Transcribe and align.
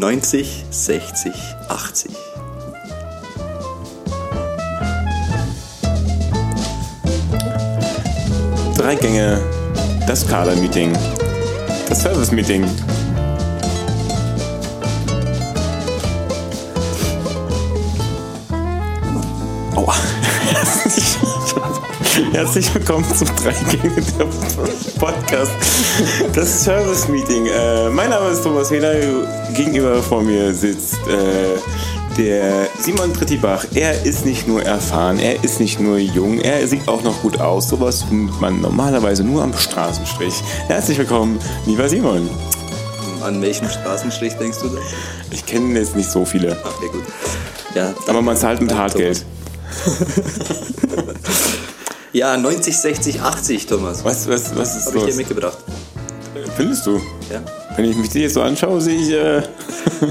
90, 0.00 0.64
60, 0.70 1.32
80. 1.68 2.10
Drei 8.76 8.94
Gänge, 8.94 9.40
das 10.06 10.26
Kader-Meeting, 10.26 10.92
das 11.88 12.02
Service-Meeting. 12.02 12.64
Aua. 19.74 19.94
Herzlich 22.36 22.74
willkommen 22.74 23.02
zum 23.14 23.28
Drei 23.42 23.54
Gänge 23.70 23.94
der 24.18 24.26
Podcast, 25.00 25.52
das 26.34 26.64
Service-Meeting. 26.64 27.46
Äh, 27.46 27.88
mein 27.88 28.10
Name 28.10 28.28
ist 28.28 28.42
Thomas 28.42 28.68
Fehler, 28.68 28.92
gegenüber 29.54 30.02
vor 30.02 30.20
mir 30.22 30.52
sitzt 30.52 30.98
äh, 31.08 31.56
der 32.18 32.68
Simon 32.78 33.14
Trittibach. 33.14 33.64
Er 33.74 34.04
ist 34.04 34.26
nicht 34.26 34.46
nur 34.46 34.62
erfahren, 34.62 35.18
er 35.18 35.42
ist 35.44 35.60
nicht 35.60 35.80
nur 35.80 35.96
jung, 35.96 36.38
er 36.38 36.68
sieht 36.68 36.86
auch 36.88 37.02
noch 37.02 37.22
gut 37.22 37.40
aus. 37.40 37.70
Sowas 37.70 38.02
findet 38.02 38.38
man 38.38 38.60
normalerweise 38.60 39.24
nur 39.24 39.42
am 39.42 39.56
Straßenstrich. 39.56 40.34
Herzlich 40.66 40.98
willkommen, 40.98 41.38
lieber 41.64 41.88
Simon. 41.88 42.28
An 43.22 43.40
welchem 43.40 43.70
Straßenstrich 43.70 44.34
denkst 44.34 44.58
du 44.60 44.68
da? 44.68 44.78
Ich 45.30 45.46
kenne 45.46 45.78
jetzt 45.78 45.96
nicht 45.96 46.10
so 46.10 46.26
viele, 46.26 46.50
Okay, 46.50 46.90
gut. 46.92 47.04
Ja, 47.74 47.94
aber 48.06 48.20
man 48.20 48.36
zahlt 48.36 48.60
mit 48.60 48.74
Hartgeld. 48.74 49.24
Ja, 52.16 52.34
90, 52.34 52.74
60, 52.74 53.20
80, 53.20 53.66
Thomas. 53.66 54.02
Was, 54.02 54.26
was, 54.26 54.56
was 54.56 54.74
ist 54.74 54.86
habe 54.86 54.96
ich 54.96 55.02
dir 55.02 55.08
los? 55.10 55.16
mitgebracht? 55.16 55.58
Findest 56.56 56.86
du? 56.86 56.98
Ja. 57.30 57.42
Wenn 57.76 57.90
ich 57.90 57.94
mich 57.98 58.08
dir 58.08 58.22
jetzt 58.22 58.32
so 58.32 58.40
anschaue, 58.40 58.80
sehe 58.80 58.98
ich 58.98 59.10
äh, 59.10 59.42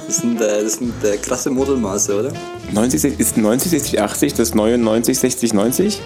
Das 0.06 0.18
sind, 0.18 0.40
äh, 0.40 0.64
das 0.64 0.74
sind 0.74 0.94
äh, 1.04 1.18
krasse 1.18 1.50
Modelmaße, 1.50 2.20
oder? 2.20 2.32
90, 2.72 3.02
se- 3.02 3.08
ist 3.08 3.38
90, 3.38 3.72
60, 3.72 4.00
80 4.02 4.34
das 4.36 4.54
neue 4.54 4.78
90, 4.78 5.18
60, 5.18 5.54
90? 5.56 6.00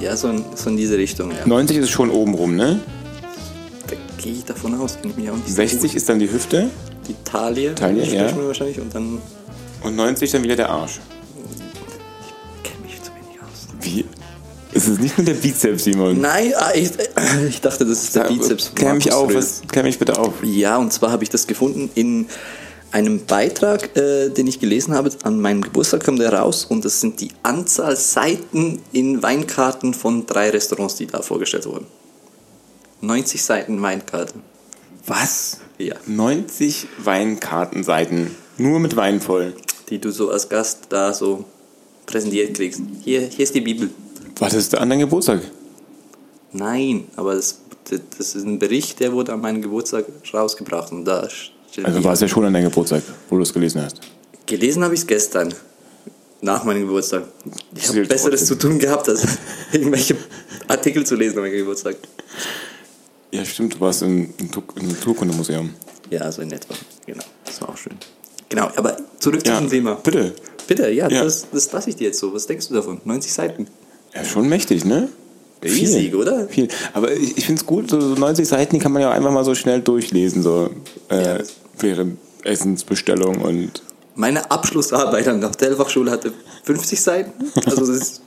Ja, 0.00 0.16
so 0.16 0.30
in, 0.30 0.44
so 0.56 0.68
in 0.70 0.76
diese 0.76 0.98
Richtung, 0.98 1.30
ja. 1.30 1.46
90 1.46 1.76
ist 1.76 1.90
schon 1.90 2.10
oben 2.10 2.34
rum, 2.34 2.56
ne? 2.56 2.80
Da 3.86 3.94
gehe 4.20 4.32
ich 4.32 4.44
davon 4.44 4.74
aus, 4.80 4.96
kenne 5.00 5.10
ich 5.12 5.16
mich 5.16 5.30
auch 5.30 5.36
nicht 5.36 5.48
so 5.48 5.54
60 5.54 5.80
gut. 5.80 5.94
ist 5.94 6.08
dann 6.08 6.18
die 6.18 6.28
Hüfte 6.32 6.68
die 7.06 7.14
Taille, 7.22 7.72
Taille, 7.76 8.04
spricht 8.04 8.36
ja. 8.36 8.46
wahrscheinlich, 8.48 8.80
und 8.80 8.92
dann 8.92 9.18
und 9.84 9.94
90 9.94 10.32
dann 10.32 10.42
wieder 10.42 10.56
der 10.56 10.70
Arsch. 10.70 10.98
kenne 12.64 12.80
mich 12.82 13.00
zu 13.00 13.12
wenig 13.12 13.38
aus. 13.40 13.68
Wie? 13.80 14.04
Es 14.74 14.88
ist 14.88 15.00
nicht 15.00 15.16
nur 15.16 15.24
der 15.24 15.34
Bizeps, 15.34 15.84
Simon. 15.84 16.20
Nein, 16.20 16.52
ah, 16.56 16.72
ich, 16.74 16.90
ich 17.48 17.60
dachte, 17.60 17.84
das 17.84 18.02
ist 18.02 18.16
der 18.16 18.24
Bizeps. 18.24 18.72
Klär 18.74 18.94
mich 18.94 19.12
auf, 19.12 19.32
was, 19.32 19.62
klär 19.68 19.84
mich 19.84 19.98
bitte 19.98 20.18
auf. 20.18 20.34
Ja, 20.42 20.78
und 20.78 20.92
zwar 20.92 21.12
habe 21.12 21.22
ich 21.22 21.30
das 21.30 21.46
gefunden 21.46 21.90
in 21.94 22.26
einem 22.90 23.24
Beitrag, 23.24 23.96
äh, 23.96 24.30
den 24.30 24.48
ich 24.48 24.58
gelesen 24.58 24.94
habe. 24.94 25.10
An 25.22 25.40
meinem 25.40 25.62
Geburtstag 25.62 26.02
kam 26.04 26.16
der 26.16 26.32
raus 26.32 26.64
und 26.64 26.84
das 26.84 27.00
sind 27.00 27.20
die 27.20 27.30
Anzahl 27.44 27.96
Seiten 27.96 28.80
in 28.92 29.22
Weinkarten 29.22 29.94
von 29.94 30.26
drei 30.26 30.50
Restaurants, 30.50 30.96
die 30.96 31.06
da 31.06 31.22
vorgestellt 31.22 31.66
wurden. 31.66 31.86
90 33.00 33.42
Seiten 33.42 33.80
Weinkarte. 33.80 34.34
Was? 35.06 35.58
Ja. 35.78 35.94
90 36.06 36.86
Weinkartenseiten. 36.98 38.30
Nur 38.58 38.80
mit 38.80 38.96
Wein 38.96 39.20
voll. 39.20 39.54
Die 39.88 39.98
du 39.98 40.10
so 40.10 40.30
als 40.30 40.48
Gast 40.48 40.86
da 40.88 41.12
so 41.12 41.44
präsentiert 42.06 42.56
kriegst. 42.56 42.80
Hier, 43.02 43.22
hier 43.22 43.42
ist 43.42 43.54
die 43.54 43.60
Bibel. 43.60 43.90
Was 44.38 44.54
ist 44.54 44.74
an 44.76 44.88
deinem 44.90 45.00
Geburtstag? 45.00 45.40
Nein, 46.52 47.06
aber 47.16 47.34
das, 47.34 47.60
das 48.18 48.34
ist 48.34 48.44
ein 48.44 48.58
Bericht, 48.58 49.00
der 49.00 49.12
wurde 49.12 49.32
an 49.32 49.40
meinem 49.40 49.62
Geburtstag 49.62 50.04
rausgebracht 50.32 50.92
und 50.92 51.04
da 51.04 51.20
Also 51.82 52.04
war 52.04 52.12
es 52.12 52.20
ja 52.20 52.28
schon 52.28 52.44
an 52.44 52.52
deinem 52.52 52.64
Geburtstag, 52.70 53.02
wo 53.28 53.36
du 53.36 53.42
es 53.42 53.52
gelesen 53.52 53.82
hast. 53.82 54.00
Gelesen 54.46 54.84
habe 54.84 54.94
ich 54.94 55.00
es 55.00 55.06
gestern, 55.06 55.54
nach 56.40 56.64
meinem 56.64 56.82
Geburtstag. 56.86 57.24
Ich 57.74 57.88
habe 57.88 58.02
Besseres 58.04 58.40
trotzdem. 58.40 58.60
zu 58.60 58.68
tun 58.68 58.78
gehabt, 58.78 59.08
als 59.08 59.26
irgendwelche 59.72 60.16
Artikel 60.68 61.04
zu 61.04 61.14
lesen 61.16 61.38
an 61.38 61.44
meinem 61.44 61.56
Geburtstag. 61.56 61.96
Ja, 63.30 63.44
stimmt, 63.44 63.74
du 63.74 63.80
warst 63.80 64.02
im, 64.02 64.32
im 64.76 64.88
Naturkundemuseum. 64.88 65.70
Ja, 66.10 66.30
so 66.30 66.42
in 66.42 66.52
etwa. 66.52 66.74
Genau, 67.06 67.24
das 67.44 67.60
war 67.62 67.70
auch 67.70 67.76
schön. 67.76 67.94
Genau, 68.48 68.70
aber 68.76 68.96
zurück 69.18 69.44
Ja, 69.46 69.58
zum 69.58 69.68
Thema. 69.70 69.94
bitte. 69.96 70.34
Bitte, 70.68 70.88
ja, 70.90 71.08
Ja. 71.08 71.24
das, 71.24 71.46
das 71.50 71.72
lasse 71.72 71.90
ich 71.90 71.96
dir 71.96 72.04
jetzt 72.08 72.20
so. 72.20 72.32
Was 72.32 72.46
denkst 72.46 72.68
du 72.68 72.74
davon? 72.74 73.00
90 73.04 73.32
Seiten. 73.32 73.66
Ja, 74.14 74.24
schon 74.24 74.48
mächtig, 74.48 74.84
ne? 74.84 75.08
Riesig, 75.62 76.14
oder? 76.14 76.46
Viel. 76.48 76.68
Aber 76.92 77.10
ich, 77.12 77.38
ich 77.38 77.46
finde 77.46 77.60
es 77.60 77.66
gut, 77.66 77.88
so 77.90 77.98
so 78.00 78.14
90 78.14 78.46
Seiten, 78.46 78.74
die 78.76 78.80
kann 78.80 78.92
man 78.92 79.00
ja 79.02 79.10
auch 79.10 79.14
einfach 79.14 79.30
mal 79.32 79.44
so 79.44 79.54
schnell 79.54 79.80
durchlesen, 79.80 80.42
so 80.42 80.68
Ja, 81.10 81.16
äh, 81.16 81.38
das- 81.38 81.54
während 81.78 82.18
Essensbestellung 82.44 83.40
und. 83.40 83.82
Meine 84.14 84.48
Abschlussarbeit 84.50 85.26
an 85.26 85.40
der 85.40 85.50
Hotelfachschule 85.50 86.10
hatte 86.10 86.32
50 86.64 87.00
Seiten. 87.02 87.32
Also 87.64 87.78
das 87.80 87.88
ist 87.88 88.20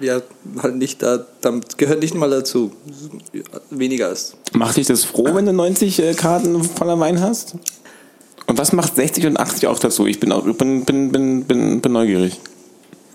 ja 0.00 0.20
halt 0.62 0.76
nicht 0.76 1.02
da, 1.02 1.24
gehört 1.76 2.00
nicht 2.00 2.14
mal 2.14 2.30
dazu. 2.30 2.72
Weniger 3.70 4.08
als 4.08 4.34
Macht 4.52 4.76
dich 4.76 4.86
das 4.86 5.04
froh, 5.04 5.28
wenn 5.34 5.46
du 5.46 5.52
90 5.52 6.00
äh, 6.02 6.14
Karten 6.14 6.64
voller 6.64 6.98
Wein 6.98 7.20
hast? 7.20 7.54
Und 8.46 8.58
was 8.58 8.72
macht 8.72 8.96
60 8.96 9.26
und 9.26 9.38
80 9.38 9.66
auch 9.68 9.78
dazu? 9.78 10.06
Ich 10.06 10.18
bin 10.18 10.32
auch 10.32 10.42
bin, 10.44 10.84
bin, 10.84 11.12
bin, 11.12 11.44
bin, 11.44 11.80
bin 11.80 11.92
neugierig. 11.92 12.40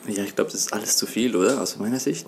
Ja, 0.07 0.23
ich 0.23 0.35
glaube, 0.35 0.51
das 0.51 0.61
ist 0.61 0.73
alles 0.73 0.97
zu 0.97 1.05
viel, 1.05 1.35
oder? 1.35 1.61
Aus 1.61 1.77
meiner 1.77 1.99
Sicht. 1.99 2.25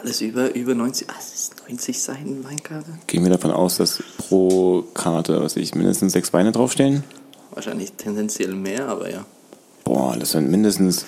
Alles 0.00 0.20
über, 0.20 0.54
über 0.54 0.74
90. 0.74 1.08
Ah, 1.10 1.14
es 1.18 1.34
ist 1.34 1.68
90 1.68 2.00
Seiten 2.00 2.44
Weinkarte? 2.44 2.98
Gehen 3.06 3.24
wir 3.24 3.30
davon 3.30 3.50
aus, 3.50 3.78
dass 3.78 4.02
pro 4.18 4.84
Karte, 4.94 5.40
was 5.40 5.56
ich, 5.56 5.74
mindestens 5.74 6.12
sechs 6.12 6.32
Weine 6.32 6.52
draufstehen? 6.52 7.02
Wahrscheinlich 7.52 7.92
tendenziell 7.92 8.54
mehr, 8.54 8.88
aber 8.88 9.10
ja. 9.10 9.24
Boah, 9.84 10.16
das 10.18 10.32
sind 10.32 10.50
mindestens. 10.50 11.06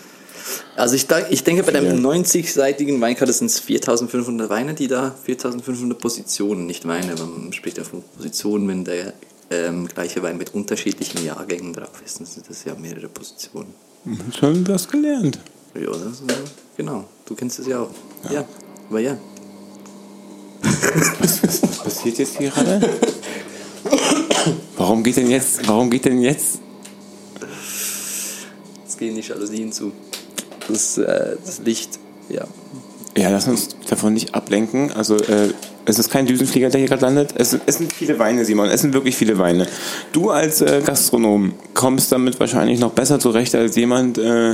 Also 0.77 0.95
ich, 0.95 1.07
ich 1.31 1.45
denke, 1.45 1.63
bei 1.63 1.73
der 1.73 1.95
90-seitigen 1.95 3.01
Weinkarte 3.01 3.33
sind 3.33 3.51
es 3.51 3.61
4500 3.61 4.49
Weine, 4.49 4.75
die 4.75 4.89
da, 4.89 5.15
4500 5.25 5.99
Positionen, 5.99 6.67
nicht 6.67 6.87
Weine. 6.89 7.15
Man 7.17 7.53
spricht 7.53 7.77
ja 7.77 7.85
von 7.85 8.03
Positionen, 8.17 8.67
wenn 8.69 8.85
der 8.85 9.13
ähm, 9.51 9.87
gleiche 9.89 10.23
Wein 10.23 10.39
mit 10.39 10.55
unterschiedlichen 10.55 11.25
Jahrgängen 11.25 11.73
drauf 11.73 12.03
ist. 12.05 12.21
Dann 12.21 12.27
sind 12.27 12.49
das 12.49 12.65
ja 12.65 12.75
mehrere 12.75 13.09
Positionen. 13.09 13.75
Schon 14.39 14.67
was 14.69 14.89
gelernt. 14.89 15.39
Ja, 15.75 15.91
das 15.91 16.21
ist, 16.21 16.25
genau. 16.77 17.05
Du 17.27 17.35
kennst 17.35 17.59
es 17.59 17.67
ja 17.67 17.81
auch. 17.81 17.91
Ja, 18.31 18.45
aber 18.89 19.01
ja. 19.01 19.17
Was, 20.63 21.43
was, 21.43 21.63
was 21.63 21.79
passiert 21.79 22.19
jetzt 22.19 22.39
hier 22.39 22.51
gerade? 22.51 22.89
Warum 24.77 25.03
geht 25.03 25.17
denn 25.17 25.31
jetzt, 25.31 25.67
warum 25.69 25.91
geht 25.91 26.05
denn 26.05 26.21
jetzt? 26.21 26.61
Jetzt 28.85 28.99
gehen 28.99 29.15
die 29.15 29.21
Jalousien 29.21 29.73
zu. 29.73 29.93
Das, 30.69 30.99
äh, 30.99 31.37
das 31.45 31.61
Licht, 31.61 31.99
ja. 32.29 32.47
Ja, 33.17 33.31
lass 33.31 33.49
uns 33.49 33.77
davon 33.89 34.15
nicht 34.15 34.35
ablenken. 34.35 34.93
Also, 34.93 35.17
äh, 35.17 35.53
es 35.89 35.99
ist 35.99 36.11
kein 36.11 36.27
Düsenflieger, 36.27 36.69
der 36.69 36.81
hier 36.81 36.89
gerade 36.89 37.03
landet. 37.03 37.35
Es, 37.35 37.57
es 37.65 37.79
sind 37.79 37.93
viele 37.93 38.19
Weine, 38.19 38.45
Simon. 38.45 38.69
Es 38.69 38.83
sind 38.83 38.93
wirklich 38.93 39.17
viele 39.17 39.39
Weine. 39.39 39.67
Du 40.13 40.31
als 40.31 40.61
äh, 40.61 40.83
Gastronom 40.85 41.55
kommst 41.73 42.13
damit 42.13 42.39
wahrscheinlich 42.39 42.79
noch 42.79 42.93
besser 42.93 43.19
zurecht 43.19 43.55
als 43.55 43.75
jemand, 43.75 44.19
äh, 44.19 44.51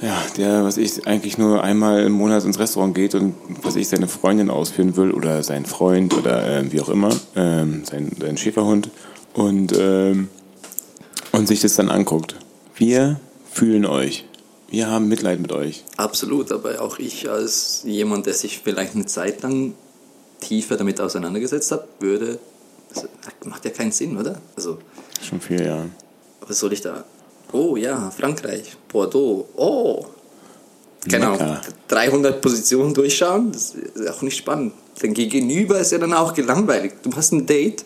ja, 0.00 0.22
der, 0.36 0.62
was 0.62 0.76
ich, 0.76 1.04
eigentlich 1.08 1.36
nur 1.36 1.64
einmal 1.64 2.04
im 2.04 2.12
Monat 2.12 2.44
ins 2.44 2.60
Restaurant 2.60 2.94
geht 2.94 3.16
und, 3.16 3.34
was 3.62 3.74
ich, 3.74 3.88
seine 3.88 4.06
Freundin 4.06 4.50
ausführen 4.50 4.96
will 4.96 5.10
oder 5.10 5.42
sein 5.42 5.66
Freund 5.66 6.16
oder 6.16 6.46
äh, 6.46 6.72
wie 6.72 6.80
auch 6.80 6.88
immer, 6.88 7.10
ähm, 7.34 7.82
sein, 7.84 8.12
sein 8.20 8.36
Schäferhund 8.36 8.90
und, 9.34 9.76
ähm, 9.76 10.28
und 11.32 11.48
sich 11.48 11.60
das 11.60 11.74
dann 11.74 11.90
anguckt. 11.90 12.36
Wir 12.76 13.18
fühlen 13.50 13.84
euch. 13.84 14.26
Wir 14.70 14.88
haben 14.88 15.08
Mitleid 15.08 15.40
mit 15.40 15.50
euch. 15.50 15.82
Absolut, 15.96 16.52
aber 16.52 16.80
auch 16.82 17.00
ich 17.00 17.28
als 17.28 17.82
jemand, 17.84 18.26
der 18.26 18.34
sich 18.34 18.60
vielleicht 18.62 18.94
eine 18.94 19.06
Zeit 19.06 19.42
lang 19.42 19.74
tiefer 20.40 20.76
damit 20.76 21.00
auseinandergesetzt 21.00 21.72
hat, 21.72 21.88
würde. 22.00 22.38
Das 22.94 23.06
macht 23.44 23.64
ja 23.64 23.70
keinen 23.70 23.92
Sinn, 23.92 24.16
oder? 24.16 24.40
Also, 24.56 24.78
Schon 25.22 25.40
viel, 25.40 25.64
ja. 25.64 25.84
was 26.46 26.58
soll 26.58 26.72
ich 26.72 26.80
da? 26.80 27.04
Oh 27.52 27.76
ja, 27.76 28.10
Frankreich, 28.10 28.76
Bordeaux, 28.88 29.48
oh. 29.56 30.06
Genau, 31.04 31.32
Lecker. 31.32 31.60
300 31.88 32.40
Positionen 32.40 32.92
durchschauen, 32.92 33.52
das 33.52 33.74
ist 33.74 34.08
auch 34.08 34.22
nicht 34.22 34.36
spannend. 34.36 34.74
Dein 35.00 35.14
Gegenüber 35.14 35.78
ist 35.78 35.92
ja 35.92 35.98
dann 35.98 36.12
auch 36.12 36.34
gelangweilt. 36.34 36.94
Du 37.02 37.14
hast 37.14 37.32
ein 37.32 37.46
Date, 37.46 37.84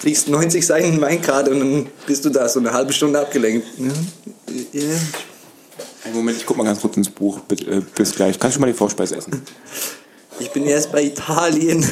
trinkst 0.00 0.28
90 0.28 0.66
Seiten 0.66 1.00
Weinkarte 1.00 1.50
und 1.50 1.60
dann 1.60 1.86
bist 2.06 2.24
du 2.24 2.30
da 2.30 2.48
so 2.48 2.58
eine 2.58 2.72
halbe 2.72 2.92
Stunde 2.92 3.20
abgelenkt. 3.20 3.66
Ja, 3.78 4.80
ja. 4.80 4.96
Einen 6.04 6.14
Moment, 6.14 6.38
ich 6.38 6.46
guck 6.46 6.56
mal 6.56 6.64
ganz 6.64 6.80
kurz 6.80 6.96
ins 6.96 7.10
Buch. 7.10 7.40
Äh, 7.50 7.80
bis 7.94 8.14
gleich. 8.14 8.38
Kannst 8.38 8.56
du 8.56 8.60
mal 8.60 8.66
die 8.66 8.74
Vorspeise 8.74 9.16
essen? 9.16 9.42
Ich 10.40 10.50
bin 10.50 10.64
erst 10.64 10.92
bei 10.92 11.02
Italien. 11.04 11.84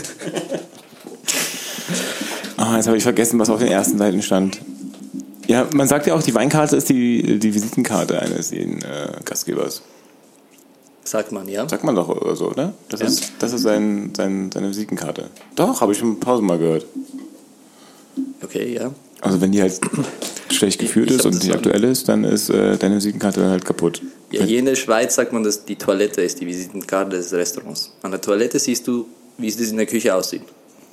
Ah, 2.56 2.76
jetzt 2.76 2.86
habe 2.86 2.96
ich 2.96 3.02
vergessen, 3.02 3.38
was 3.38 3.50
auf 3.50 3.58
den 3.58 3.68
ersten 3.68 3.98
Seiten 3.98 4.22
stand. 4.22 4.60
Ja, 5.48 5.66
man 5.74 5.88
sagt 5.88 6.06
ja 6.06 6.14
auch, 6.14 6.22
die 6.22 6.34
Weinkarte 6.34 6.76
ist 6.76 6.88
die, 6.88 7.38
die 7.38 7.54
Visitenkarte 7.54 8.20
eines 8.20 8.50
jeden 8.50 8.80
äh, 8.82 9.12
Gastgebers. 9.24 9.82
Sagt 11.04 11.32
man, 11.32 11.48
ja. 11.48 11.68
Sagt 11.68 11.82
man 11.82 11.96
doch 11.96 12.08
oder 12.08 12.36
so, 12.36 12.50
oder? 12.50 12.72
Das 12.88 13.00
Ja. 13.00 13.06
ist, 13.06 13.32
das 13.40 13.52
ist 13.52 13.62
sein, 13.62 14.12
sein, 14.16 14.50
seine 14.54 14.68
Visitenkarte. 14.68 15.30
Doch, 15.56 15.80
habe 15.80 15.92
ich 15.92 15.98
schon 15.98 16.20
tausendmal 16.20 16.58
gehört. 16.58 16.86
Okay, 18.42 18.74
ja. 18.74 18.92
Also 19.20 19.40
wenn 19.40 19.50
die 19.52 19.60
halt 19.60 19.80
schlecht 20.50 20.80
geführt 20.80 21.10
ich 21.10 21.16
ist 21.16 21.24
hab 21.24 21.32
und 21.32 21.42
nicht 21.42 21.52
aktuell 21.54 21.82
ist, 21.84 22.08
dann 22.08 22.22
ist 22.24 22.50
äh, 22.50 22.76
deine 22.76 22.96
Visitenkarte 22.96 23.40
dann 23.40 23.50
halt 23.50 23.64
kaputt. 23.64 24.00
Ja, 24.32 24.44
hier 24.44 24.58
in 24.58 24.64
der 24.64 24.76
Schweiz 24.76 25.14
sagt 25.14 25.32
man, 25.32 25.44
dass 25.44 25.64
die 25.64 25.76
Toilette 25.76 26.22
ist 26.22 26.40
die 26.40 26.46
Visitenkarte 26.46 27.16
des 27.16 27.32
Restaurants. 27.32 27.92
An 28.02 28.10
der 28.12 28.20
Toilette 28.20 28.58
siehst 28.58 28.86
du, 28.86 29.06
wie 29.38 29.48
es 29.48 29.60
in 29.60 29.76
der 29.76 29.86
Küche 29.86 30.14
aussieht. 30.14 30.42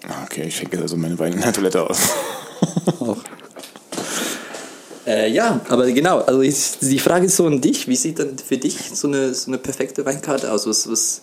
Ah, 0.07 0.25
Okay, 0.25 0.45
ich 0.47 0.55
schenke 0.57 0.77
also 0.79 0.97
meine 0.97 1.17
Weine 1.17 1.35
in 1.35 1.41
der 1.41 1.53
Toilette 1.53 1.89
aus. 1.89 1.99
Äh, 5.09 5.31
ja, 5.31 5.59
aber 5.69 5.91
genau, 5.91 6.19
also 6.19 6.41
ich, 6.41 6.77
die 6.81 6.99
Frage 6.99 7.25
ist 7.25 7.35
so 7.35 7.47
an 7.47 7.59
dich, 7.59 7.87
wie 7.87 7.95
sieht 7.95 8.19
dann 8.19 8.37
für 8.37 8.57
dich 8.57 8.77
so 8.93 9.07
eine, 9.07 9.33
so 9.33 9.49
eine 9.49 9.57
perfekte 9.57 10.05
Weinkarte 10.05 10.51
aus? 10.51 10.67
Was, 10.67 10.87
was, 10.87 11.21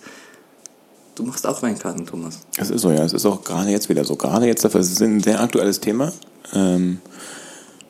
du 1.15 1.23
machst 1.23 1.47
auch 1.47 1.61
Weinkarten, 1.61 2.05
Thomas. 2.05 2.39
Es 2.57 2.69
ist 2.69 2.81
so, 2.81 2.91
ja. 2.91 3.05
Es 3.05 3.13
ist 3.13 3.25
auch 3.25 3.41
gerade 3.45 3.69
jetzt 3.69 3.87
wieder 3.87 4.03
so. 4.03 4.17
Gerade 4.17 4.45
jetzt, 4.45 4.65
es 4.65 4.91
ist 4.91 5.01
ein 5.01 5.23
sehr 5.23 5.39
aktuelles 5.39 5.79
Thema. 5.79 6.11
Ähm, 6.53 6.99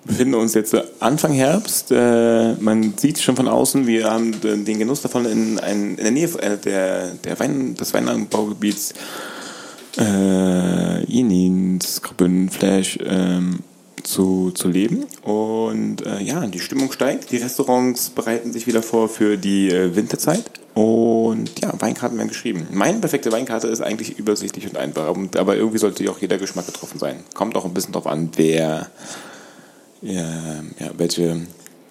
befinden 0.07 0.35
uns 0.35 0.53
jetzt 0.53 0.75
Anfang 0.99 1.33
Herbst. 1.33 1.91
Äh, 1.91 2.53
man 2.59 2.93
sieht 2.97 3.19
schon 3.19 3.35
von 3.35 3.47
außen, 3.47 3.85
wir 3.85 4.09
haben 4.09 4.39
den 4.41 4.79
Genuss 4.79 5.01
davon 5.01 5.25
in, 5.25 5.57
in 5.57 5.95
der 5.97 6.11
Nähe 6.11 6.29
äh, 6.39 6.57
der, 6.57 7.11
der 7.11 7.39
Wein, 7.39 7.75
des 7.75 7.93
Weinanbaugebiets 7.93 8.93
äh, 9.97 11.03
Jenins, 11.05 12.01
Graubünden, 12.01 12.49
Flash 12.49 12.97
ähm, 13.03 13.59
zu, 14.03 14.51
zu 14.51 14.69
leben. 14.69 15.05
Und 15.23 16.05
äh, 16.05 16.21
ja, 16.21 16.45
die 16.47 16.59
Stimmung 16.59 16.91
steigt. 16.91 17.31
Die 17.31 17.37
Restaurants 17.37 18.09
bereiten 18.09 18.53
sich 18.53 18.67
wieder 18.67 18.81
vor 18.81 19.09
für 19.09 19.37
die 19.37 19.69
äh, 19.69 19.95
Winterzeit. 19.95 20.49
Und 20.73 21.59
ja, 21.59 21.73
Weinkarten 21.79 22.17
werden 22.17 22.29
geschrieben. 22.29 22.67
Meine 22.71 22.99
perfekte 22.99 23.31
Weinkarte 23.31 23.67
ist 23.67 23.81
eigentlich 23.81 24.19
übersichtlich 24.19 24.67
und 24.67 24.77
einfach. 24.77 25.13
Aber 25.37 25.55
irgendwie 25.55 25.79
sollte 25.79 26.09
auch 26.09 26.19
jeder 26.19 26.37
Geschmack 26.37 26.67
getroffen 26.67 26.99
sein. 26.99 27.23
Kommt 27.33 27.55
auch 27.55 27.65
ein 27.65 27.73
bisschen 27.73 27.93
drauf 27.93 28.07
an, 28.07 28.29
wer, 28.35 28.87
ja, 30.01 30.63
ja, 30.79 30.91
welche, 30.97 31.41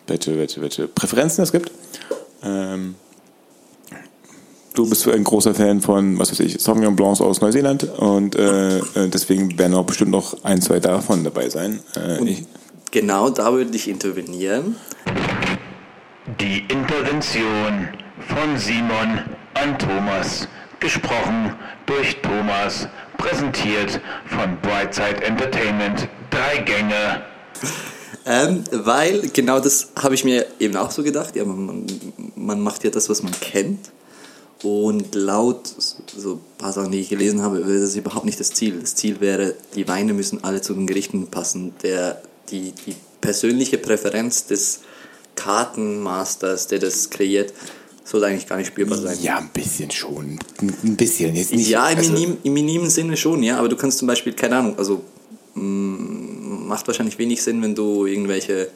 welche, 0.07 0.39
welche, 0.39 0.61
welche 0.61 0.89
Präferenzen 0.89 1.45
es 1.45 1.53
gibt. 1.53 1.71
Ähm, 2.43 2.95
du 4.75 4.89
bist 4.89 5.07
ein 5.09 5.25
großer 5.25 5.55
Fan 5.55 5.81
von, 5.81 6.19
was 6.19 6.31
weiß 6.31 6.41
ich, 6.41 6.61
Sauvignon 6.61 6.97
Blancs 6.97 7.21
aus 7.21 7.41
Neuseeland 7.41 7.85
und 7.99 8.37
äh, 8.37 8.79
äh, 8.79 9.09
deswegen 9.09 9.59
werden 9.59 9.75
auch 9.75 9.87
bestimmt 9.87 10.11
noch 10.11 10.45
ein, 10.45 10.61
zwei 10.61 10.81
davon 10.81 11.25
dabei 11.25 11.49
sein. 11.49 11.81
Äh, 11.97 12.23
ich, 12.25 12.45
Genau 12.93 13.31
da 13.31 13.53
würde 13.53 13.77
ich 13.77 13.89
intervenieren. 13.89 14.77
Die 16.41 16.65
Intervention 16.69 17.89
von 18.21 18.57
Simon 18.57 19.21
an 19.55 19.79
Thomas. 19.79 20.49
Gesprochen 20.81 21.55
durch 21.85 22.17
Thomas. 22.23 22.89
Präsentiert 23.19 24.01
von 24.27 24.57
Brightside 24.63 25.23
Entertainment. 25.25 26.09
Drei 26.31 26.63
Gänge. 26.63 27.23
Ähm, 28.27 28.65
weil 28.73 29.29
genau 29.33 29.61
das 29.61 29.89
habe 29.97 30.15
ich 30.17 30.25
mir 30.25 30.47
eben 30.59 30.77
auch 30.77 30.91
so 30.91 31.03
gedacht. 31.03 31.37
Ja, 31.37 31.45
man, 31.45 31.87
man 32.35 32.61
macht 32.61 32.83
ja 32.85 32.91
das, 32.91 33.09
was 33.09 33.23
man 33.23 33.33
kennt. 33.41 33.91
Und 34.63 35.15
laut 35.15 35.69
so 36.17 36.33
ein 36.35 36.41
paar 36.59 36.73
Sachen, 36.73 36.91
die 36.91 37.01
ich 37.01 37.09
gelesen 37.11 37.43
habe, 37.43 37.67
wäre 37.69 37.81
das 37.81 37.95
überhaupt 37.95 38.25
nicht 38.25 38.41
das 38.41 38.51
Ziel. 38.51 38.81
Das 38.81 38.95
Ziel 38.95 39.21
wäre, 39.21 39.55
die 39.75 39.87
Weine 39.87 40.13
müssen 40.15 40.43
alle 40.45 40.61
zu 40.61 40.75
den 40.75 40.87
Gerichten 40.87 41.27
passen. 41.29 41.75
Der, 41.83 42.21
die, 42.51 42.73
die 42.87 42.97
persönliche 43.21 43.79
Präferenz 43.79 44.47
des 44.47 44.81
Kartenmasters, 45.35 46.67
der 46.69 46.79
das 46.79 47.11
kreiert, 47.11 47.53
soll 48.05 48.25
eigentlich 48.25 48.47
gar 48.49 48.57
nicht 48.57 48.69
spürbar 48.69 48.99
sein. 48.99 49.19
ja, 49.21 49.39
ein 49.39 49.51
bisschen 49.51 49.91
schon. 49.91 50.39
Ein 50.61 50.97
bisschen. 50.97 51.35
Jetzt 51.37 51.53
nicht, 51.53 51.69
Ja, 51.69 51.89
im, 51.91 51.99
also- 51.99 52.13
minim, 52.13 52.37
im 52.43 52.53
minimen 52.53 52.91
Sinne 52.91 53.17
schon, 53.17 53.43
ja. 53.43 53.59
Aber 53.59 53.69
du 53.69 53.77
kannst 53.77 53.99
zum 53.99 54.09
Beispiel, 54.09 54.33
keine 54.33 54.57
Ahnung, 54.57 54.79
also 54.79 55.03
mh, 55.55 56.26
macht 56.67 56.87
wahrscheinlich 56.87 57.19
wenig 57.19 57.43
Sinn, 57.43 57.63
wenn 57.63 57.75
du 57.75 58.07
irgendwelche 58.07 58.69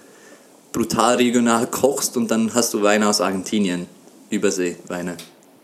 brutal 0.73 1.17
regional 1.17 1.67
kochst 1.67 2.17
und 2.17 2.31
dann 2.31 2.55
hast 2.55 2.73
du 2.75 2.83
Weine 2.83 3.09
aus 3.09 3.21
Argentinien, 3.21 3.87
Überseeweine. 4.31 5.17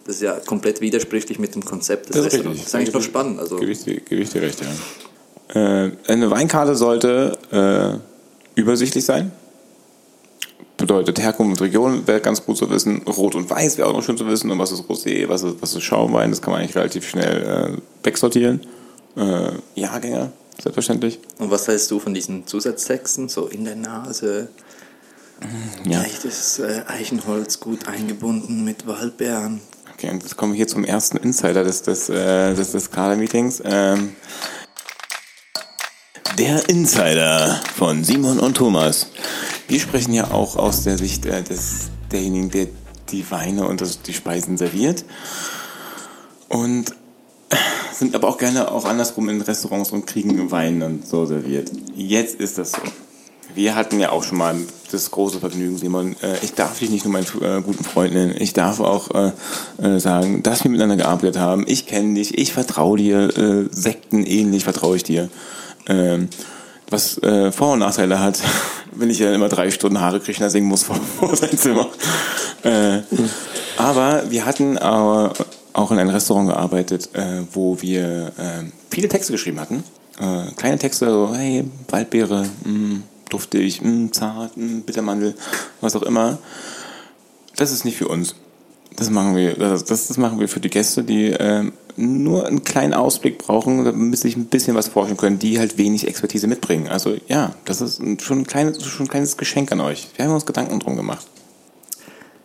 Das 0.05 0.17
ist 0.17 0.23
ja 0.23 0.35
komplett 0.45 0.81
widersprüchlich 0.81 1.39
mit 1.39 1.55
dem 1.55 1.65
Konzept 1.65 2.09
des 2.09 2.17
Das 2.17 2.27
ist 2.27 2.33
Restaurants. 2.35 2.49
richtig. 2.51 2.65
Das 2.65 2.69
ist 2.69 2.75
eigentlich 2.75 2.95
noch 2.95 3.03
spannend. 3.03 3.41
Also, 3.41 3.57
Gebe 3.57 3.73
ich 3.73 3.83
dir, 3.85 4.01
gebe 4.01 4.23
ich 4.23 4.31
dir 4.31 4.43
recht, 4.43 4.61
ja. 4.61 5.85
Äh, 5.85 5.93
eine 6.09 6.31
Weinkarte 6.31 6.75
sollte 6.77 7.39
äh, 7.53 8.61
übersichtlich 8.61 9.05
sein. 9.05 9.33
Bedeutet 10.77 11.19
Herkunft 11.21 11.61
und 11.61 11.67
Region 11.67 12.07
wäre 12.07 12.21
ganz 12.21 12.45
gut 12.45 12.57
zu 12.59 12.69
wissen. 12.71 13.03
Rot 13.03 13.35
und 13.35 13.49
Weiß 13.49 13.79
wäre 13.79 13.89
auch 13.89 13.95
noch 13.95 14.03
schön 14.03 14.17
zu 14.19 14.27
wissen. 14.27 14.51
Und 14.51 14.59
was 14.59 14.73
ist 14.73 14.83
Rosé, 14.83 15.29
was 15.29 15.43
ist, 15.43 15.57
was 15.61 15.75
ist 15.75 15.83
Schaumwein, 15.85 16.31
das 16.31 16.43
kann 16.43 16.53
man 16.53 16.61
eigentlich 16.61 16.77
relativ 16.77 17.09
schnell 17.09 17.77
äh, 18.03 18.07
wegsortieren. 18.07 18.61
Äh, 19.17 19.53
Jahrgänge, 19.75 20.33
selbstverständlich. 20.63 21.19
und 21.39 21.51
was 21.51 21.69
hältst 21.69 21.91
du 21.91 21.99
von 22.01 22.15
diesen 22.15 22.47
Zusatztexten? 22.47 23.29
So 23.29 23.47
in 23.47 23.65
der 23.65 23.77
Nase, 23.77 24.49
Ja. 25.85 26.03
echtes 26.03 26.59
äh, 26.59 26.83
Eichenholz, 26.87 27.61
gut 27.61 27.87
eingebunden 27.89 28.65
mit 28.65 28.87
Waldbeeren. 28.87 29.61
Okay, 29.95 30.11
und 30.11 30.23
jetzt 30.23 30.37
kommen 30.37 30.53
wir 30.53 30.57
hier 30.59 30.69
zum 30.69 30.85
ersten 30.85 31.17
Insider 31.19 31.65
des, 31.65 31.83
des, 31.83 32.09
äh, 32.09 32.55
des, 32.55 32.73
des 32.73 32.91
Kader-Meetings. 32.91 33.63
Ähm, 33.65 34.15
der 36.39 36.69
Insider 36.69 37.61
von 37.77 38.05
Simon 38.05 38.39
und 38.39 38.57
Thomas. 38.59 39.07
Wir 39.69 39.81
sprechen 39.81 40.13
ja 40.13 40.31
auch 40.31 40.57
aus 40.57 40.85
der 40.85 40.99
Sicht 40.99 41.25
äh, 41.25 41.43
des, 41.43 41.89
derjenigen, 42.13 42.51
der 42.51 42.67
die 43.11 43.31
Weine 43.31 43.67
und 43.67 43.81
das, 43.81 44.03
die 44.03 44.13
Speisen 44.13 44.59
serviert. 44.59 45.05
Und 46.49 46.95
sind 47.93 48.15
aber 48.15 48.29
auch 48.29 48.39
gerne 48.39 48.71
auch 48.71 48.85
andersrum 48.85 49.29
in 49.29 49.41
Restaurants 49.41 49.91
und 49.93 50.07
kriegen 50.07 50.51
Wein 50.51 50.83
und 50.83 51.07
so 51.07 51.27
serviert. 51.27 51.71
Jetzt 51.95 52.41
ist 52.41 52.59
das 52.59 52.73
so. 52.73 52.83
Wir 53.55 53.75
hatten 53.75 53.99
ja 53.99 54.11
auch 54.11 54.23
schon 54.23 54.37
mal 54.37 54.55
das 54.91 55.11
große 55.11 55.41
Vergnügen, 55.41 55.79
Simon. 55.79 56.15
Äh, 56.23 56.37
ich 56.43 56.53
darf 56.53 56.79
dich 56.79 56.91
nicht 56.91 57.07
nur 57.07 57.13
meinen 57.13 57.27
äh, 57.41 57.63
guten 57.63 57.85
Freund 57.85 58.13
nennen. 58.13 58.35
Ich 58.39 58.53
darf 58.53 58.81
auch 58.81 59.09
äh, 59.15 59.99
sagen, 59.99 60.43
dass 60.43 60.65
wir 60.65 60.71
miteinander 60.71 61.03
gearbeitet 61.03 61.39
haben. 61.39 61.65
Ich 61.67 61.87
kenne 61.87 62.15
dich, 62.15 62.37
ich 62.37 62.53
vertraue 62.53 62.99
dir. 62.99 63.69
Sekten 63.71 64.25
ähnlich 64.25 64.65
vertraue 64.65 64.97
ich 64.97 65.05
dir. 65.05 65.31
Ähm, 65.89 66.29
was 66.91 67.19
Vor- 67.53 67.73
und 67.73 67.79
Nachteile 67.79 68.21
hat, 68.21 68.41
wenn 68.93 69.11
ich 69.11 69.19
ja 69.19 69.33
immer 69.33 69.49
drei 69.49 69.71
Stunden 69.71 70.01
Haare 70.01 70.21
Krishna 70.21 70.51
singen 70.51 70.69
muss 70.69 70.83
vor, 70.83 70.97
vor 71.19 71.35
sein 71.35 71.57
Zimmer. 71.57 71.89
Äh, 72.63 73.01
aber 73.77 74.31
wir 74.31 74.45
hatten 74.45 74.77
äh, 74.77 75.29
auch 75.77 75.91
in 75.91 75.99
einem 75.99 76.11
Restaurant 76.11 76.49
gearbeitet, 76.49 77.11
äh, 77.15 77.43
wo 77.53 77.81
wir 77.83 78.33
äh, 78.39 78.65
viele 78.91 79.09
Texte 79.09 79.33
geschrieben 79.33 79.61
hatten. 79.61 79.85
Äh, 80.19 80.53
kleine 80.57 80.79
Texte, 80.79 81.07
so, 81.07 81.35
hey, 81.35 81.65
Waldbeere, 81.89 82.47
mh, 82.65 83.01
duftig, 83.29 83.83
mh, 83.83 84.13
zart, 84.13 84.57
mh, 84.57 84.83
Bittermandel, 84.87 85.35
was 85.83 85.95
auch 85.95 86.03
immer. 86.03 86.39
Das 87.57 87.73
ist 87.73 87.85
nicht 87.85 87.99
für 87.99 88.09
uns. 88.09 88.35
Das 88.97 89.11
machen 89.11 89.37
wir, 89.37 89.55
das, 89.55 89.85
das 89.85 90.17
machen 90.17 90.41
wir 90.41 90.49
für 90.49 90.61
die 90.61 90.71
Gäste, 90.71 91.05
die 91.05 91.27
ähm, 91.27 91.75
nur 91.97 92.47
einen 92.47 92.65
kleinen 92.65 92.95
Ausblick 92.95 93.37
brauchen, 93.37 93.85
damit 93.85 94.19
sich 94.19 94.37
ein 94.37 94.47
bisschen 94.47 94.75
was 94.75 94.89
forschen 94.89 95.19
können, 95.19 95.39
die 95.39 95.59
halt 95.59 95.77
wenig 95.77 96.09
Expertise 96.09 96.47
mitbringen. 96.47 96.89
Also 96.89 97.17
ja, 97.29 97.55
das 97.67 97.83
ist 97.83 98.01
schon 98.23 98.41
ein 98.41 98.47
kleines, 98.47 98.83
schon 98.83 99.05
ein 99.05 99.11
kleines 99.11 99.37
Geschenk 99.37 99.71
an 99.73 99.81
euch. 99.81 100.09
Wir 100.17 100.25
haben 100.25 100.33
uns 100.33 100.47
Gedanken 100.47 100.81
drum 100.81 100.97
gemacht. 100.97 101.27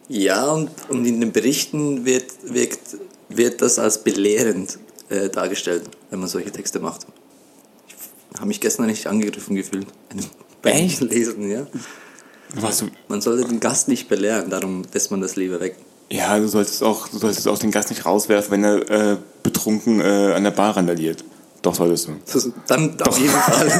Ja, 0.10 0.52
und, 0.52 0.70
und 0.90 1.06
in 1.06 1.22
den 1.22 1.32
Berichten 1.32 2.04
wird, 2.04 2.26
wirkt, 2.44 2.98
wird 3.38 3.62
das 3.62 3.80
als 3.80 4.04
belehrend 4.04 4.78
äh, 5.10 5.30
dargestellt, 5.30 5.84
wenn 6.10 6.20
man 6.20 6.30
solche 6.30 6.52
Texte 6.52 6.80
macht. 6.80 7.06
Ich 8.34 8.38
habe 8.38 8.48
mich 8.48 8.62
gestern 8.62 8.86
nicht 8.88 9.08
angegriffen 9.08 9.56
gefühlt. 9.56 9.88
Beim? 10.62 10.88
Lesen, 11.00 11.50
ja. 11.52 11.68
Was 12.56 12.84
Man 13.08 13.22
sollte 13.22 13.48
den 13.48 13.60
Gast 13.60 13.88
nicht 13.88 14.10
belehren, 14.10 14.50
darum 14.50 14.84
lässt 14.94 15.10
man 15.12 15.22
das 15.22 15.36
lieber 15.36 15.60
weg. 15.62 15.76
ja, 16.10 16.38
du 16.38 16.48
solltest 16.48 16.84
auch, 16.84 17.08
du 17.08 17.18
solltest 17.18 17.48
auch 17.48 17.58
den 17.58 17.72
Gast 17.72 17.90
nicht 17.90 18.06
rauswerfen, 18.06 18.52
wenn 18.52 18.64
er 18.64 18.90
äh, 19.14 19.18
betrunken 19.44 20.02
äh, 20.02 20.34
an 20.34 20.44
der 20.44 20.52
Bar 20.52 20.76
randaliert. 20.78 21.24
Doch 21.62 21.76
solltest 21.76 22.08
du. 22.08 22.14
Das, 22.34 22.50
dann 22.68 23.00
auf 23.02 23.18
jeden 23.20 23.32
Fall. 23.32 23.72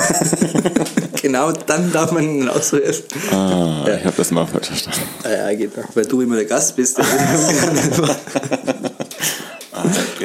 genau, 1.22 1.52
dann 1.52 1.92
darf 1.92 2.12
man 2.12 2.24
ihn 2.24 2.48
rauswerfen. 2.48 3.06
Ah, 3.32 3.86
Ja. 3.88 3.98
ich 3.98 4.06
habe 4.06 4.16
das 4.18 4.30
mal 4.32 4.46
falsch 4.46 4.68
verstanden. 4.68 5.00
Ja, 5.24 5.52
genau. 5.56 5.84
Weil 5.96 6.06
du 6.06 6.22
immer 6.22 6.36
der 6.36 6.46
Gast 6.46 6.76
bist. 6.76 7.00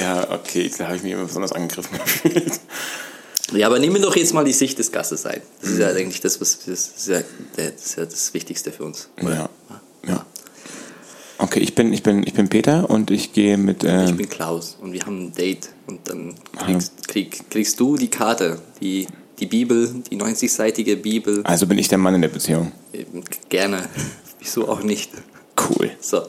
Ja, 0.07 0.31
okay, 0.31 0.71
da 0.79 0.85
habe 0.87 0.97
ich 0.97 1.03
mich 1.03 1.13
immer 1.13 1.25
besonders 1.25 1.51
angegriffen 1.51 1.99
gefühlt. 2.05 2.61
ja, 3.53 3.67
aber 3.67 3.81
nehmen 3.81 3.97
wir 3.97 4.03
doch 4.03 4.15
jetzt 4.15 4.33
mal 4.35 4.45
die 4.45 4.53
Sicht 4.53 4.79
des 4.79 4.93
Gastes 4.93 5.27
ein. 5.27 5.43
Das 5.61 5.71
ist 5.71 5.79
ja 5.81 5.89
eigentlich 5.89 6.21
das, 6.21 6.41
was 6.41 6.61
das 6.61 6.69
ist 6.97 7.09
ja, 7.09 7.23
das, 7.57 7.67
ist 7.85 7.97
ja 7.97 8.05
das 8.05 8.33
Wichtigste 8.33 8.71
für 8.71 8.85
uns. 8.85 9.09
Ja. 9.21 9.49
ja. 10.07 10.27
Okay, 11.39 11.59
ich 11.59 11.75
bin, 11.75 11.93
ich 11.93 12.05
bin, 12.05 12.25
ich 12.25 12.35
bin 12.35 12.49
Peter 12.49 12.89
und 12.89 13.11
ich 13.11 13.33
gehe 13.33 13.59
mit. 13.59 13.83
Ich 13.83 13.91
Ähm, 13.91 14.17
bin 14.17 14.29
Klaus 14.29 14.79
und 14.81 14.93
wir 14.93 15.05
haben 15.05 15.27
ein 15.27 15.33
Date 15.33 15.71
und 15.89 16.09
dann 16.09 16.35
kriegst, 16.57 17.09
krieg, 17.09 17.51
kriegst 17.51 17.81
du 17.81 17.97
die 17.97 18.09
Karte, 18.09 18.61
die, 18.81 19.09
die 19.41 19.47
Bibel, 19.47 20.03
die 20.09 20.17
90-seitige 20.17 20.97
Bibel. 20.97 21.43
also 21.43 21.67
bin 21.67 21.79
ich 21.79 21.89
der 21.89 21.99
Mann 21.99 22.15
in 22.15 22.23
der 22.23 22.29
Beziehung. 22.29 22.71
Eben, 22.93 23.25
Gerne. 23.49 23.89
Wieso 24.39 24.69
auch 24.69 24.83
nicht? 24.85 25.11
Cool. 25.59 25.91
So. 26.01 26.23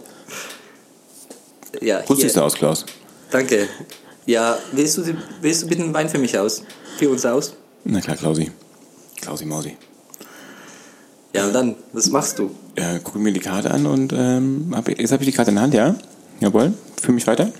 Ja, 1.79 2.01
Gut 2.01 2.19
siehst 2.19 2.35
du 2.35 2.41
aus, 2.41 2.55
Klaus. 2.55 2.83
Danke. 3.31 3.67
Ja, 4.25 4.57
willst 4.71 4.97
du, 4.97 5.03
willst 5.41 5.63
du 5.63 5.67
bitte 5.67 5.83
einen 5.83 5.93
Wein 5.93 6.09
für 6.09 6.17
mich 6.17 6.37
aus? 6.37 6.63
Für 6.97 7.09
uns 7.09 7.25
aus? 7.25 7.53
Na 7.83 8.01
klar, 8.01 8.15
Klausi. 8.17 8.51
Klausi 9.21 9.45
Mausi. 9.45 9.77
Ja, 11.33 11.45
und 11.45 11.53
dann, 11.53 11.75
was 11.93 12.09
machst 12.09 12.39
du? 12.39 12.51
Äh, 12.75 12.99
gucke 12.99 13.19
mir 13.19 13.31
die 13.31 13.39
Karte 13.39 13.71
an 13.71 13.85
und 13.85 14.13
ähm, 14.13 14.71
hab, 14.75 14.87
jetzt 14.87 15.11
habe 15.11 15.23
ich 15.23 15.29
die 15.29 15.35
Karte 15.35 15.51
in 15.51 15.55
der 15.55 15.63
Hand, 15.63 15.73
ja? 15.73 15.95
Jawohl. 16.39 16.73
Fühl 17.01 17.15
mich 17.15 17.27
weiter. 17.27 17.51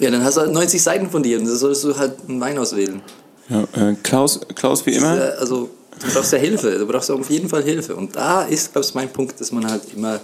Ja, 0.00 0.10
dann 0.10 0.24
hast 0.24 0.36
du 0.36 0.40
halt 0.42 0.52
90 0.52 0.82
Seiten 0.82 1.10
von 1.10 1.22
dir 1.22 1.38
und 1.38 1.46
da 1.46 1.54
solltest 1.54 1.84
du 1.84 1.96
halt 1.96 2.14
einen 2.28 2.40
Wein 2.40 2.58
auswählen. 2.58 3.00
Ja, 3.48 3.62
äh, 3.74 3.94
Klaus, 4.02 4.40
Klaus 4.54 4.84
wie 4.86 4.92
immer. 4.94 5.16
Äh, 5.16 5.36
Also, 5.38 5.70
du 6.00 6.12
brauchst 6.12 6.32
ja 6.32 6.38
Hilfe, 6.38 6.78
du 6.78 6.86
brauchst 6.86 7.10
auf 7.10 7.30
jeden 7.30 7.48
Fall 7.48 7.62
Hilfe. 7.62 7.94
Und 7.94 8.16
da 8.16 8.42
ist, 8.42 8.72
glaube 8.72 8.86
ich, 8.86 8.94
mein 8.94 9.12
Punkt, 9.12 9.40
dass 9.40 9.52
man 9.52 9.70
halt 9.70 9.82
immer 9.94 10.20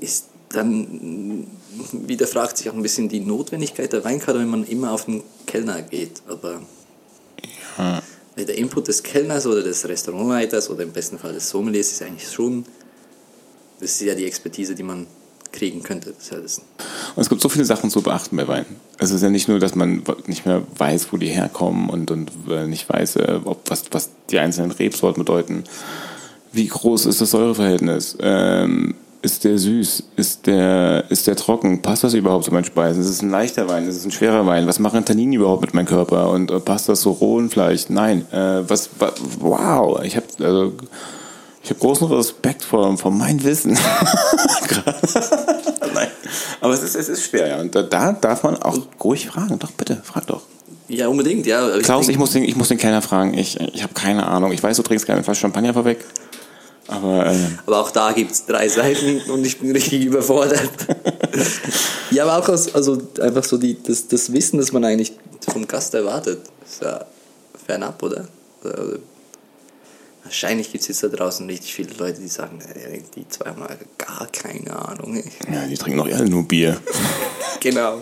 ist 0.00 0.26
dann 0.48 1.46
wieder 1.92 2.26
fragt 2.26 2.56
sich 2.58 2.68
auch 2.70 2.74
ein 2.74 2.82
bisschen 2.82 3.08
die 3.08 3.20
Notwendigkeit 3.20 3.92
der 3.92 4.04
Weinkarte, 4.04 4.40
wenn 4.40 4.48
man 4.48 4.64
immer 4.64 4.92
auf 4.92 5.04
den 5.06 5.22
Kellner 5.46 5.82
geht. 5.82 6.22
Aber 6.28 6.60
Ja. 7.78 8.02
der 8.36 8.56
Input 8.56 8.88
des 8.88 9.02
Kellners 9.02 9.46
oder 9.46 9.62
des 9.62 9.86
Restaurantleiters 9.86 10.70
oder 10.70 10.82
im 10.82 10.92
besten 10.92 11.18
Fall 11.18 11.32
des 11.32 11.48
Sommeliers 11.48 11.92
ist 11.92 12.02
eigentlich 12.02 12.30
schon, 12.30 12.64
das 13.80 13.92
ist 13.92 14.00
ja 14.02 14.14
die 14.14 14.26
Expertise, 14.26 14.74
die 14.74 14.82
man 14.82 15.06
kriegen 15.52 15.82
könnte. 15.82 16.14
Das 16.16 16.28
das 16.28 16.58
Und 17.16 17.22
es 17.22 17.28
gibt 17.28 17.40
so 17.40 17.48
viele 17.48 17.64
Sachen 17.64 17.90
zu 17.90 18.02
beachten 18.02 18.36
bei 18.36 18.46
Wein. 18.46 18.66
Es 18.98 19.10
ist 19.10 19.22
ja 19.22 19.30
nicht 19.30 19.48
nur, 19.48 19.58
dass 19.58 19.74
man 19.74 20.02
nicht 20.26 20.46
mehr 20.46 20.62
weiß, 20.76 21.12
wo 21.12 21.16
die 21.16 21.28
herkommen 21.28 21.88
und, 21.90 22.10
und 22.10 22.30
äh, 22.48 22.66
nicht 22.66 22.88
weiß, 22.88 23.16
äh, 23.16 23.40
ob, 23.44 23.68
was, 23.68 23.84
was 23.90 24.10
die 24.30 24.38
einzelnen 24.38 24.70
Rebsorten 24.70 25.24
bedeuten. 25.24 25.64
Wie 26.52 26.66
groß 26.68 27.06
ist 27.06 27.20
das 27.20 27.30
Säureverhältnis? 27.30 28.16
Ähm, 28.20 28.94
ist 29.22 29.44
der 29.44 29.58
süß? 29.58 30.02
Ist 30.16 30.46
der, 30.46 31.04
ist 31.10 31.26
der 31.26 31.36
trocken? 31.36 31.82
Passt 31.82 32.04
das 32.04 32.14
überhaupt 32.14 32.44
zu 32.44 32.52
meinen 32.52 32.64
Speisen? 32.64 33.02
Ist 33.02 33.08
es 33.08 33.22
ein 33.22 33.30
leichter 33.30 33.68
Wein? 33.68 33.86
Ist 33.86 33.96
es 33.96 34.04
ein 34.04 34.10
schwerer 34.10 34.46
Wein? 34.46 34.66
Was 34.66 34.78
machen 34.78 35.04
Tanninen 35.04 35.34
überhaupt 35.34 35.62
mit 35.62 35.74
meinem 35.74 35.86
Körper? 35.86 36.30
Und 36.30 36.50
äh, 36.50 36.60
passt 36.60 36.88
das 36.88 37.02
so 37.02 37.12
rohen 37.12 37.50
vielleicht? 37.50 37.90
Nein. 37.90 38.26
Äh, 38.32 38.68
was, 38.68 38.90
wa- 38.98 39.12
wow. 39.38 40.02
Ich 40.04 40.16
habe 40.16 40.26
also, 40.40 40.72
ich 41.62 41.70
habe 41.70 41.80
großen 41.80 42.06
Respekt 42.08 42.64
vor, 42.64 42.96
vor 42.96 43.10
meinem 43.10 43.42
Wissen. 43.44 43.72
Nein. 45.94 46.08
Aber 46.60 46.74
es 46.74 46.82
ist, 46.82 46.94
es 46.96 47.08
ist 47.08 47.24
schwer, 47.24 47.48
ja. 47.48 47.60
Und 47.60 47.74
da, 47.74 47.82
da 47.82 48.12
darf 48.12 48.42
man 48.42 48.56
auch 48.62 48.78
ruhig 49.02 49.28
fragen. 49.28 49.58
Doch, 49.58 49.70
bitte, 49.72 50.00
frag 50.02 50.26
doch. 50.26 50.42
Ja, 50.88 51.08
unbedingt, 51.08 51.46
ja. 51.46 51.60
Aber 51.60 51.78
Klaus, 51.80 52.08
ich 52.08 52.18
muss 52.18 52.32
den, 52.32 52.44
ich 52.44 52.56
muss 52.56 52.68
den 52.68 52.78
Kellner 52.78 53.02
fragen. 53.02 53.34
Ich, 53.34 53.58
ich 53.60 53.82
habe 53.82 53.94
keine 53.94 54.26
Ahnung. 54.26 54.52
Ich 54.52 54.62
weiß, 54.62 54.76
du 54.76 54.82
trinkst 54.82 55.06
gerne 55.06 55.22
fast 55.22 55.40
Champagner 55.40 55.72
vorweg. 55.74 56.04
Aber 56.90 57.26
äh, 57.26 57.36
Aber 57.66 57.80
auch 57.80 57.90
da 57.92 58.10
gibt 58.12 58.32
es 58.32 58.46
drei 58.46 58.68
Seiten 58.68 59.20
und 59.30 59.46
ich 59.46 59.58
bin 59.58 59.70
richtig 59.70 60.04
überfordert. 60.06 60.70
ja, 62.10 62.24
aber 62.24 62.38
auch 62.38 62.48
aus, 62.48 62.74
also 62.74 63.00
einfach 63.20 63.44
so 63.44 63.58
die, 63.58 63.80
das, 63.80 64.08
das 64.08 64.32
Wissen, 64.32 64.58
das 64.58 64.72
man 64.72 64.84
eigentlich 64.84 65.12
vom 65.48 65.68
Gast 65.68 65.94
erwartet, 65.94 66.40
ist 66.66 66.82
ja 66.82 67.04
fernab, 67.64 68.02
oder? 68.02 68.26
Also, 68.64 68.98
wahrscheinlich 70.24 70.72
gibt 70.72 70.82
es 70.82 70.88
jetzt 70.88 71.04
da 71.04 71.08
draußen 71.08 71.46
richtig 71.46 71.72
viele 71.72 71.94
Leute, 71.94 72.20
die 72.20 72.28
sagen, 72.28 72.58
die 73.14 73.28
zwei 73.28 73.50
haben 73.50 73.60
mal 73.60 73.78
gar 73.96 74.26
keine 74.32 74.76
Ahnung. 74.76 75.16
ey. 75.16 75.24
ja, 75.52 75.66
die 75.66 75.76
trinken 75.76 75.98
doch 75.98 76.06
alle 76.06 76.28
nur 76.28 76.46
Bier. 76.46 76.80
Genau. 77.62 78.00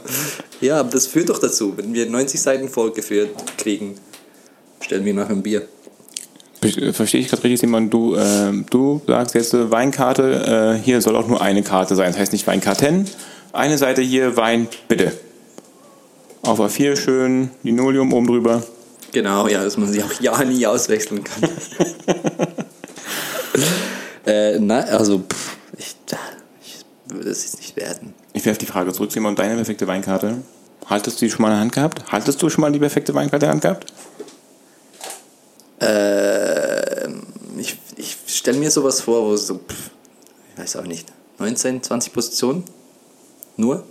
Ja, 0.60 0.78
aber 0.78 0.90
das 0.90 1.08
führt 1.08 1.30
doch 1.30 1.40
dazu, 1.40 1.76
wenn 1.76 1.92
wir 1.92 2.08
90 2.08 2.40
Seiten 2.40 2.68
vorgeführt 2.68 3.30
kriegen, 3.56 3.96
stellen 4.80 5.04
wir 5.04 5.14
nach 5.14 5.28
ein 5.28 5.42
Bier. 5.42 5.66
Be- 6.60 6.92
Verstehe 6.92 7.20
ich 7.20 7.28
gerade 7.28 7.44
richtig, 7.44 7.60
Simon? 7.60 7.88
Du, 7.90 8.16
ähm, 8.16 8.66
du 8.70 9.00
sagst 9.06 9.34
jetzt 9.34 9.54
äh, 9.54 9.70
Weinkarte, 9.70 10.76
äh, 10.78 10.82
hier 10.84 11.00
soll 11.00 11.16
auch 11.16 11.28
nur 11.28 11.40
eine 11.40 11.62
Karte 11.62 11.94
sein. 11.94 12.10
Das 12.12 12.18
heißt 12.20 12.32
nicht 12.32 12.46
Weinkarten. 12.46 13.06
Eine 13.52 13.78
Seite 13.78 14.02
hier, 14.02 14.36
Wein, 14.36 14.68
bitte. 14.88 15.12
Auf 16.42 16.60
A4 16.60 16.96
schön, 16.96 17.50
Linoleum 17.62 18.12
oben 18.12 18.26
drüber. 18.26 18.62
Genau, 19.12 19.48
ja, 19.48 19.62
dass 19.64 19.76
man 19.76 19.90
sie 19.90 20.02
auch 20.02 20.12
ja 20.20 20.42
nie 20.44 20.66
auswechseln 20.66 21.24
kann. 21.24 21.42
äh, 24.26 24.58
na, 24.58 24.80
also, 24.80 25.18
pff, 25.20 25.56
ich, 25.78 25.96
ich 26.62 26.84
würde 27.14 27.30
es 27.30 27.44
jetzt 27.44 27.58
nicht 27.58 27.76
werden. 27.76 28.14
Ich 28.34 28.44
werfe 28.44 28.58
die 28.60 28.66
Frage 28.66 28.92
zurück, 28.92 29.10
Simon, 29.12 29.34
deine 29.34 29.56
perfekte 29.56 29.86
Weinkarte. 29.86 30.38
Haltest 30.86 31.20
du 31.20 31.24
die 31.26 31.30
schon 31.30 31.42
mal 31.42 31.48
in 31.48 31.54
der 31.54 31.60
Hand 31.60 31.72
gehabt? 31.72 32.12
Haltest 32.12 32.40
du 32.42 32.48
schon 32.50 32.62
mal 32.62 32.72
die 32.72 32.78
perfekte 32.78 33.14
Weinkarte 33.14 33.46
in 33.46 33.48
der 33.48 33.50
Hand 33.50 33.62
gehabt? 33.62 33.92
Äh, 35.80 37.08
ich 37.58 37.78
ich 37.98 38.16
stelle 38.26 38.58
mir 38.58 38.70
sowas 38.70 39.00
vor, 39.00 39.24
wo 39.24 39.36
so, 39.36 39.56
pff, 39.56 39.90
ich 40.52 40.60
weiß 40.60 40.76
auch 40.76 40.86
nicht, 40.86 41.12
19, 41.38 41.82
20 41.82 42.12
Positionen? 42.12 42.64
Nur? 43.56 43.84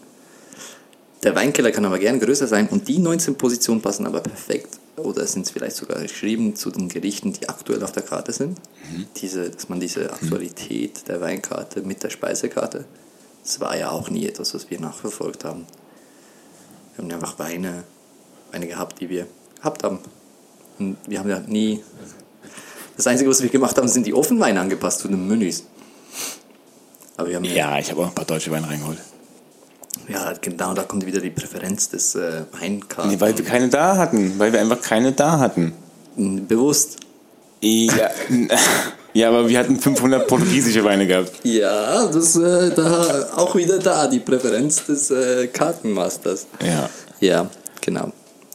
Der 1.23 1.35
Weinkeller 1.35 1.71
kann 1.71 1.85
aber 1.85 1.99
gern 1.99 2.19
größer 2.19 2.47
sein 2.47 2.69
und 2.69 2.87
die 2.87 2.99
19 2.99 3.35
Positionen 3.35 3.81
passen 3.81 4.05
aber 4.05 4.21
perfekt. 4.21 4.79
Oder 4.95 5.27
sind 5.27 5.45
es 5.45 5.51
vielleicht 5.51 5.75
sogar 5.75 6.01
geschrieben 6.01 6.55
zu 6.55 6.71
den 6.71 6.89
Gerichten, 6.89 7.33
die 7.33 7.49
aktuell 7.49 7.83
auf 7.83 7.91
der 7.91 8.03
Karte 8.03 8.31
sind? 8.31 8.59
Diese, 9.17 9.49
dass 9.49 9.69
man 9.69 9.79
diese 9.79 10.11
Aktualität 10.11 11.07
der 11.07 11.21
Weinkarte 11.21 11.81
mit 11.81 12.01
der 12.03 12.09
Speisekarte, 12.09 12.85
das 13.43 13.59
war 13.59 13.77
ja 13.77 13.91
auch 13.91 14.09
nie 14.09 14.25
etwas, 14.25 14.53
was 14.53 14.69
wir 14.69 14.79
nachverfolgt 14.79 15.43
haben. 15.43 15.65
Wir 16.95 17.03
haben 17.03 17.13
einfach 17.13 17.39
Weine, 17.39 17.83
Weine 18.51 18.67
gehabt, 18.67 19.01
die 19.01 19.09
wir 19.09 19.27
gehabt 19.57 19.83
haben. 19.83 19.99
Und 20.79 20.97
wir 21.07 21.19
haben 21.19 21.29
ja 21.29 21.39
nie. 21.39 21.83
Das 22.95 23.07
Einzige, 23.07 23.29
was 23.29 23.41
wir 23.41 23.49
gemacht 23.49 23.77
haben, 23.77 23.87
sind 23.87 24.07
die 24.07 24.13
Ofenweine 24.13 24.59
angepasst 24.59 24.99
zu 24.99 25.07
den 25.07 25.27
Menüs. 25.27 25.63
Aber 27.15 27.29
wir 27.29 27.35
haben 27.37 27.43
Ja, 27.45 27.77
ich 27.79 27.89
habe 27.91 28.01
auch 28.01 28.07
ein 28.07 28.15
paar 28.15 28.25
deutsche 28.25 28.51
Weine 28.51 28.67
reingeholt. 28.67 28.99
ja 30.07 30.33
genau, 30.39 30.73
da 30.73 30.83
kommt 30.83 31.05
wieder 31.05 31.19
die 31.19 31.29
Präferenz 31.29 31.89
des 31.89 32.15
äh, 32.15 32.43
Weinkarten. 32.59 33.11
Nee, 33.11 33.19
weil 33.19 33.37
wir 33.37 33.45
keine 33.45 33.69
da 33.69 33.97
hatten. 33.97 34.37
Weil 34.37 34.53
wir 34.53 34.61
einfach 34.61 34.81
keine 34.81 35.11
da 35.11 35.39
hatten. 35.39 35.73
Bewusst. 36.15 36.97
Ja, 37.61 38.09
ja 39.13 39.29
aber 39.29 39.49
wir 39.49 39.59
hatten 39.59 39.79
500 39.79 40.27
portugiesische 40.27 40.83
Weine 40.83 41.07
gehabt. 41.07 41.31
Ja, 41.43 42.05
das 42.07 42.35
äh, 42.35 42.71
da 42.73 43.29
auch 43.35 43.55
wieder 43.55 43.79
da, 43.79 44.07
die 44.07 44.19
Präferenz 44.19 44.85
des 44.85 45.09
äh, 45.11 45.47
Kartenmasters. 45.47 46.47
Ja. 46.63 46.89
Ja, 47.19 47.49
genau. 47.81 48.11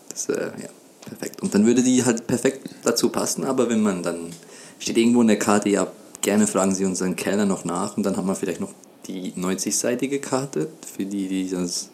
Das, 0.08 0.28
äh, 0.28 0.50
ja, 0.62 0.68
perfekt. 1.04 1.42
Und 1.42 1.54
dann 1.54 1.66
würde 1.66 1.82
die 1.82 2.04
halt 2.04 2.26
perfekt 2.26 2.68
dazu 2.82 3.10
passen, 3.10 3.44
aber 3.44 3.68
wenn 3.68 3.82
man 3.82 4.02
dann 4.02 4.30
steht 4.78 4.96
irgendwo 4.96 5.20
in 5.20 5.28
der 5.28 5.38
Karte, 5.38 5.68
ja, 5.68 5.90
gerne 6.20 6.46
fragen 6.46 6.74
Sie 6.74 6.84
unseren 6.84 7.16
Kellner 7.16 7.46
noch 7.46 7.64
nach 7.64 7.96
und 7.96 8.04
dann 8.04 8.16
haben 8.16 8.26
wir 8.26 8.34
vielleicht 8.34 8.60
noch 8.60 8.72
die 9.06 9.32
90-seitige 9.32 10.20
Karte, 10.20 10.68
für 10.94 11.04
die, 11.04 11.28
die 11.28 11.50
das 11.50 11.90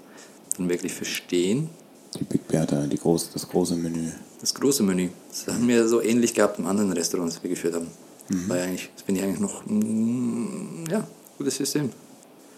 dann 0.56 0.68
wirklich 0.68 0.92
verstehen. 0.92 1.70
Die 2.18 2.24
Big 2.24 2.46
Bertha, 2.48 2.86
die 2.86 2.98
große, 2.98 3.28
das 3.32 3.48
große 3.48 3.76
Menü. 3.76 4.10
Das 4.40 4.54
große 4.54 4.82
Menü. 4.82 5.08
Das 5.30 5.54
haben 5.54 5.66
wir 5.66 5.88
so 5.88 6.02
ähnlich 6.02 6.34
gehabt 6.34 6.58
im 6.58 6.66
anderen 6.66 6.92
Restaurant, 6.92 7.32
das 7.32 7.42
wir 7.42 7.50
geführt 7.50 7.74
haben. 7.74 7.88
Mhm. 8.28 8.50
Ja 8.50 8.62
eigentlich, 8.62 8.90
das 8.94 9.02
finde 9.04 9.20
ich 9.20 9.26
eigentlich 9.26 9.40
noch, 9.40 9.64
mm, 9.66 10.84
ja, 10.90 11.06
gutes 11.38 11.56
System. 11.56 11.90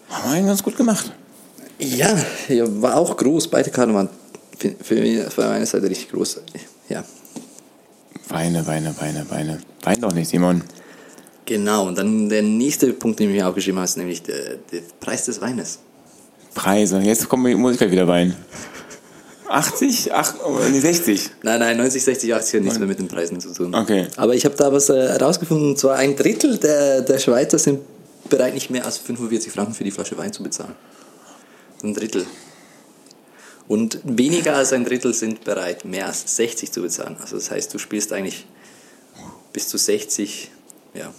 Haben 0.09 0.29
wir 0.29 0.37
einen 0.37 0.47
ganz 0.47 0.61
gut 0.61 0.75
gemacht. 0.75 1.11
Ja, 1.79 2.15
ja, 2.47 2.81
war 2.81 2.97
auch 2.97 3.15
groß. 3.15 3.47
Beide 3.47 3.71
Karten 3.71 3.93
waren 3.93 4.09
für, 4.81 4.95
mich 4.95 5.23
von 5.33 5.45
meiner 5.45 5.65
Seite 5.65 5.89
richtig 5.89 6.11
groß. 6.11 6.41
Ja, 6.89 7.03
Weine, 8.29 8.65
Weine, 8.65 8.95
Weine, 8.99 9.25
Weine. 9.29 9.59
Wein 9.83 10.01
doch 10.01 10.13
nicht, 10.13 10.29
Simon. 10.29 10.63
genau. 11.45 11.87
Und 11.87 11.97
dann 11.97 12.29
der 12.29 12.41
nächste 12.41 12.93
Punkt, 12.93 13.19
den 13.19 13.29
ich 13.29 13.35
mir 13.35 13.47
aufgeschrieben 13.47 13.79
habe, 13.79 13.85
ist 13.85 13.97
nämlich 13.97 14.23
der, 14.23 14.57
der 14.71 14.81
Preis 14.99 15.25
des 15.25 15.41
Weines. 15.41 15.79
Preise. 16.53 16.99
Jetzt 16.99 17.27
kommt, 17.27 17.43
muss 17.57 17.73
ich 17.73 17.77
gleich 17.77 17.91
wieder 17.91 18.07
weinen. 18.07 18.35
80? 19.47 20.13
Ach, 20.13 20.33
oh, 20.45 20.59
nee, 20.71 20.79
60. 20.79 21.29
Nein, 21.43 21.59
nein, 21.59 21.77
90, 21.77 22.03
60, 22.03 22.33
80 22.33 22.53
hat 22.53 22.61
nichts 22.63 22.79
mehr 22.79 22.87
mit 22.87 22.99
den 22.99 23.09
Preisen 23.09 23.39
zu 23.41 23.53
tun. 23.53 23.75
Okay. 23.75 24.07
Aber 24.15 24.33
ich 24.33 24.45
habe 24.45 24.55
da 24.55 24.71
was 24.71 24.89
äh, 24.89 25.09
herausgefunden, 25.09 25.71
und 25.71 25.77
zwar 25.77 25.97
ein 25.97 26.15
Drittel 26.15 26.57
der, 26.57 27.01
der 27.01 27.19
Schweizer 27.19 27.59
sind 27.59 27.81
bereit, 28.29 28.53
nicht 28.53 28.69
mehr 28.69 28.85
als 28.85 28.97
45 28.99 29.51
Franken 29.51 29.73
für 29.73 29.83
die 29.83 29.91
Flasche 29.91 30.17
Wein 30.17 30.31
zu 30.31 30.41
bezahlen. 30.41 30.73
Ein 31.83 31.93
Drittel. 31.93 32.25
Und 33.71 33.99
weniger 34.03 34.57
als 34.57 34.73
ein 34.73 34.83
Drittel 34.83 35.13
sind 35.13 35.45
bereit, 35.45 35.85
mehr 35.85 36.07
als 36.07 36.35
60 36.35 36.73
zu 36.73 36.81
bezahlen. 36.81 37.15
Also 37.21 37.37
das 37.37 37.51
heißt, 37.51 37.73
du 37.73 37.77
spielst 37.77 38.11
eigentlich 38.11 38.45
bis 39.53 39.69
zu 39.69 39.77
60, 39.77 40.51
ja, 40.93 41.13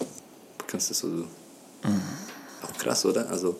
kannst 0.67 0.91
du 0.91 0.93
so... 0.93 1.07
Auch 2.61 2.77
krass, 2.77 3.05
oder? 3.05 3.27
Also 3.31 3.55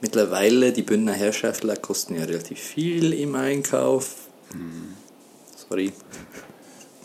mittlerweile, 0.00 0.72
die 0.72 0.82
Bündner 0.82 1.12
Herrschaftler 1.12 1.74
kosten 1.74 2.14
ja 2.14 2.22
relativ 2.22 2.60
viel 2.60 3.14
im 3.14 3.34
Einkauf. 3.34 4.14
Sorry. 5.68 5.92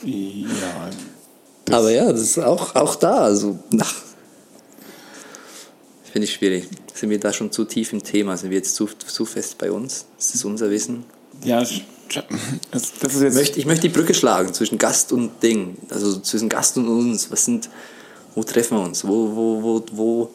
Ja. 0.03 0.91
Aber 1.71 1.89
ja, 1.89 2.11
das 2.11 2.21
ist 2.21 2.37
auch, 2.37 2.75
auch 2.75 2.93
da. 2.93 3.21
Also, 3.21 3.57
ach, 3.79 3.95
finde 6.03 6.27
ich 6.27 6.33
schwierig. 6.33 6.67
Sind 6.93 7.09
wir 7.09 7.19
da 7.19 7.33
schon 7.33 7.51
zu 7.51 7.65
tief 7.65 7.93
im 7.93 8.03
Thema? 8.03 8.37
Sind 8.37 8.51
wir 8.51 8.57
jetzt 8.57 8.75
zu, 8.75 8.85
zu 8.85 9.25
fest 9.25 9.57
bei 9.57 9.71
uns? 9.71 10.05
Ist 10.19 10.35
das 10.35 10.45
unser 10.45 10.69
Wissen? 10.69 11.14
Ja, 11.43 11.65
das, 12.71 12.93
das 12.99 13.13
ist 13.13 13.15
Ich 13.15 13.21
jetzt. 13.21 13.35
möchte, 13.35 13.59
ich 13.59 13.65
möchte 13.65 13.87
die 13.87 13.93
Brücke 13.93 14.13
schlagen 14.13 14.53
zwischen 14.53 14.77
Gast 14.77 15.11
und 15.11 15.41
Ding. 15.41 15.77
Also 15.89 16.19
zwischen 16.19 16.49
Gast 16.49 16.77
und 16.77 16.87
uns. 16.87 17.31
Was 17.31 17.45
sind, 17.45 17.69
wo 18.35 18.43
treffen 18.43 18.77
wir 18.77 18.83
uns? 18.83 19.05
Wo, 19.05 19.35
wo, 19.35 19.63
wo, 19.63 19.85
wo, 19.91 20.29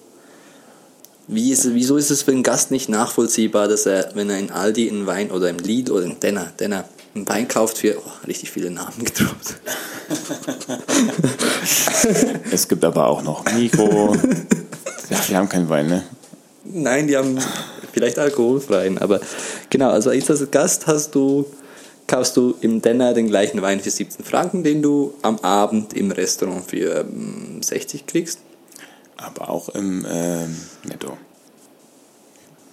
wie 1.29 1.53
ist, 1.53 1.73
wieso 1.73 1.97
ist 1.97 2.11
es 2.11 2.23
für 2.23 2.33
einen 2.33 2.43
Gast 2.43 2.71
nicht 2.71 2.89
nachvollziehbar, 2.89 3.69
dass 3.69 3.87
er, 3.87 4.11
wenn 4.15 4.31
er 4.31 4.39
in 4.39 4.51
Aldi 4.51 4.91
einen 4.91 5.07
Wein 5.07 5.31
oder 5.31 5.49
im 5.49 5.59
Lied 5.59 5.91
oder 5.91 6.05
im 6.05 6.19
Denner, 6.19 6.53
Denner, 6.59 6.85
einen 7.15 7.29
Wein 7.29 7.49
kauft 7.49 7.79
für 7.79 7.99
oh, 7.99 8.27
richtig 8.27 8.51
viele 8.51 8.71
Namen 8.71 9.05
gedroppt. 9.05 9.57
Es 12.51 12.67
gibt 12.67 12.85
aber 12.85 13.07
auch 13.07 13.23
noch 13.23 13.45
Mikro. 13.53 14.15
ja, 15.11 15.21
die 15.29 15.37
haben 15.37 15.49
keinen 15.49 15.69
Wein, 15.69 15.87
ne? 15.87 16.03
Nein, 16.65 17.07
die 17.07 17.17
haben 17.17 17.39
vielleicht 17.93 18.19
alkoholfreien, 18.19 18.99
aber 18.99 19.21
genau, 19.71 19.91
also 19.91 20.13
jetzt 20.13 20.31
als 20.31 20.51
Gast 20.51 20.87
hast 20.87 21.15
du, 21.15 21.47
kaufst 22.07 22.37
du 22.37 22.55
im 22.61 22.83
Denner 22.83 23.15
den 23.15 23.29
gleichen 23.29 23.63
Wein 23.63 23.81
für 23.81 23.91
17 23.91 24.25
Franken, 24.25 24.65
den 24.65 24.83
du 24.83 25.15
am 25.23 25.39
Abend 25.41 25.95
im 25.95 26.11
Restaurant 26.11 26.69
für 26.69 27.01
ähm, 27.01 27.63
60 27.63 28.07
kriegst. 28.07 28.41
Aber 29.17 29.51
auch 29.51 29.69
im 29.71 30.07
ähm, 30.11 30.57
Netto. 30.85 31.19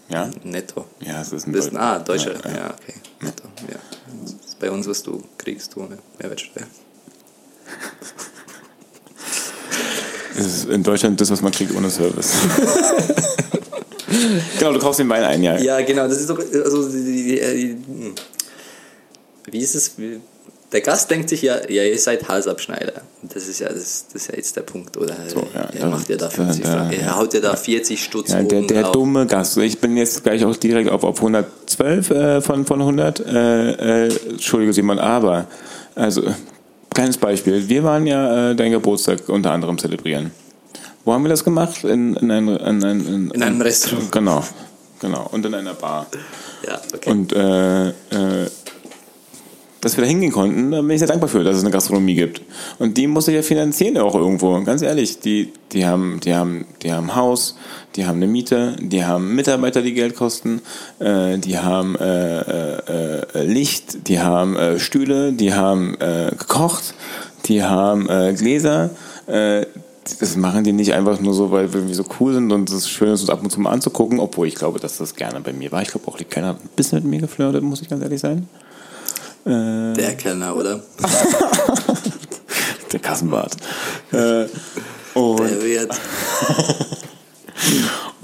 Ja? 0.09 0.29
Netto. 0.43 0.85
Ja, 1.01 1.21
es 1.21 1.33
ist 1.33 1.45
ein 1.45 1.53
Das 1.53 1.67
ist, 1.67 1.75
ah, 1.75 1.99
Deutscher. 1.99 2.35
Ja, 2.45 2.49
Ja, 2.49 2.57
ja. 2.57 2.73
okay. 2.73 2.93
Netto, 3.19 3.43
ja. 3.69 3.79
Das 4.23 4.31
ist 4.31 4.59
bei 4.59 4.71
uns, 4.71 4.87
was 4.87 5.03
du 5.03 5.21
kriegst, 5.37 5.75
ohne 5.75 5.97
Mehrwertsteuer. 6.19 6.67
Es 10.37 10.45
ist 10.45 10.69
in 10.69 10.83
Deutschland 10.83 11.19
das, 11.19 11.31
was 11.31 11.41
man 11.41 11.51
kriegt 11.51 11.75
ohne 11.75 11.89
Service. 11.89 12.31
genau, 14.59 14.73
du 14.73 14.79
kaufst 14.79 14.99
den 14.99 15.09
Wein 15.09 15.23
ein, 15.23 15.43
ja. 15.43 15.57
Ja, 15.57 15.81
genau, 15.81 16.07
das 16.07 16.19
ist 16.19 16.29
doch, 16.29 16.39
also, 16.39 16.87
äh, 16.89 17.75
wie 19.51 19.59
ist 19.59 19.75
es, 19.75 19.95
der 20.71 20.81
Gast 20.81 21.09
denkt 21.09 21.29
sich 21.29 21.41
ja, 21.41 21.55
ja, 21.69 21.83
ihr 21.83 21.97
seid 21.97 22.27
Halsabschneider. 22.27 23.01
Das 23.23 23.47
ist 23.47 23.59
ja, 23.59 23.69
das, 23.69 24.05
das 24.11 24.23
ist 24.23 24.27
ja 24.29 24.35
jetzt 24.35 24.55
der 24.57 24.61
Punkt, 24.63 24.97
oder? 24.97 25.15
So, 25.27 25.47
ja, 25.53 25.69
er 25.73 25.87
macht 25.87 26.09
ja 26.09 26.17
da 26.17 26.29
50 26.29 26.63
da- 26.63 26.89
da- 26.89 26.91
er 26.91 27.17
haut 27.17 27.33
ja 27.33 27.39
da 27.39 27.55
40 27.55 28.03
Stutz 28.03 28.31
Ja, 28.31 28.43
der, 28.43 28.63
der 28.63 28.91
dumme 28.91 29.25
Gast. 29.27 29.55
Ich 29.57 29.79
bin 29.79 29.95
jetzt 29.95 30.23
gleich 30.23 30.43
auch 30.43 30.55
direkt 30.57 30.89
auf, 30.89 31.03
auf 31.05 31.17
112 31.19 32.09
äh, 32.11 32.41
von, 32.41 32.65
von 32.65 32.81
100. 32.81 33.19
Äh, 33.21 34.07
äh, 34.07 34.15
Entschuldige 34.31 34.73
Simon, 34.73 34.99
aber, 34.99 35.47
also, 35.95 36.23
kleines 36.93 37.17
Beispiel. 37.17 37.69
Wir 37.69 37.83
waren 37.85 38.05
ja 38.05 38.51
äh, 38.51 38.55
deinen 38.55 38.71
Geburtstag 38.73 39.29
unter 39.29 39.51
anderem 39.51 39.77
zelebrieren. 39.77 40.31
Wo 41.07 41.13
haben 41.13 41.23
wir 41.23 41.29
das 41.29 41.45
gemacht? 41.45 41.85
In, 41.85 42.17
in, 42.17 42.29
ein, 42.29 42.49
in, 42.49 42.83
ein, 42.83 42.99
in, 42.99 43.31
In 43.31 43.41
einem 43.41 43.61
Restaurant. 43.61 44.11
Genau, 44.11 44.43
genau. 44.99 45.29
Und 45.31 45.45
in 45.45 45.53
einer 45.53 45.73
Bar. 45.73 46.05
Ja, 46.67 46.81
okay. 46.93 47.09
Und 47.09 47.31
äh, 47.31 47.87
äh, 47.87 47.93
dass 49.79 49.95
wir 49.95 50.03
da 50.03 50.09
hingehen 50.09 50.33
konnten, 50.33 50.71
da 50.71 50.81
bin 50.81 50.89
ich 50.89 50.99
sehr 50.99 51.07
dankbar 51.07 51.29
für, 51.29 51.45
dass 51.45 51.55
es 51.55 51.63
eine 51.63 51.71
Gastronomie 51.71 52.15
gibt. 52.15 52.41
Und 52.77 52.97
die 52.97 53.07
muss 53.07 53.23
sich 53.23 53.35
ja 53.35 53.41
finanzieren 53.41 53.97
auch 53.99 54.15
irgendwo, 54.15 54.61
ganz 54.63 54.81
ehrlich. 54.81 55.21
Die, 55.21 55.53
die, 55.71 55.85
haben, 55.85 56.19
die, 56.25 56.35
haben, 56.35 56.65
die 56.83 56.91
haben 56.91 57.09
ein 57.11 57.15
Haus, 57.15 57.55
die 57.95 58.05
haben 58.05 58.17
eine 58.17 58.27
Miete, 58.27 58.75
die 58.77 59.05
haben 59.05 59.33
Mitarbeiter, 59.33 59.81
die 59.81 59.93
Geld 59.93 60.13
kosten, 60.13 60.61
äh, 60.99 61.37
die 61.37 61.57
haben 61.57 61.95
äh, 61.95 62.39
äh, 62.41 63.21
äh, 63.33 63.43
Licht, 63.45 64.09
die 64.09 64.19
haben 64.19 64.57
äh, 64.57 64.77
Stühle, 64.77 65.31
die 65.31 65.53
haben 65.53 65.95
äh, 66.01 66.31
gekocht, 66.37 66.95
die 67.45 67.63
haben 67.63 68.07
Gläser. 68.35 68.89
Äh, 70.11 70.15
das 70.19 70.35
machen 70.35 70.63
die 70.63 70.73
nicht 70.73 70.93
einfach 70.93 71.19
nur 71.19 71.33
so, 71.33 71.51
weil 71.51 71.71
wir 71.73 71.79
irgendwie 71.79 71.95
so 71.95 72.05
cool 72.19 72.33
sind 72.33 72.51
und 72.51 72.69
es 72.69 72.89
schön 72.89 73.09
ist, 73.09 73.21
uns 73.21 73.29
ab 73.29 73.41
und 73.43 73.51
zu 73.51 73.59
mal 73.59 73.71
anzugucken, 73.71 74.19
obwohl 74.19 74.47
ich 74.47 74.55
glaube, 74.55 74.79
dass 74.79 74.97
das 74.97 75.15
gerne 75.15 75.41
bei 75.41 75.53
mir 75.53 75.71
war. 75.71 75.81
Ich 75.81 75.89
glaube 75.89 76.07
auch, 76.07 76.17
die 76.17 76.25
Kellner 76.25 76.49
hat 76.49 76.63
ein 76.63 76.69
bisschen 76.75 76.99
mit 76.99 77.09
mir 77.09 77.19
geflirtet, 77.21 77.63
muss 77.63 77.81
ich 77.81 77.89
ganz 77.89 78.03
ehrlich 78.03 78.21
sein. 78.21 78.47
der 79.45 80.15
Kellner, 80.15 80.55
oder? 80.55 80.83
Der 82.91 82.99
Kassenbart. 82.99 83.55
äh, 84.11 84.45
und, 85.13 85.39
Der 85.39 85.61
wird. 85.61 85.99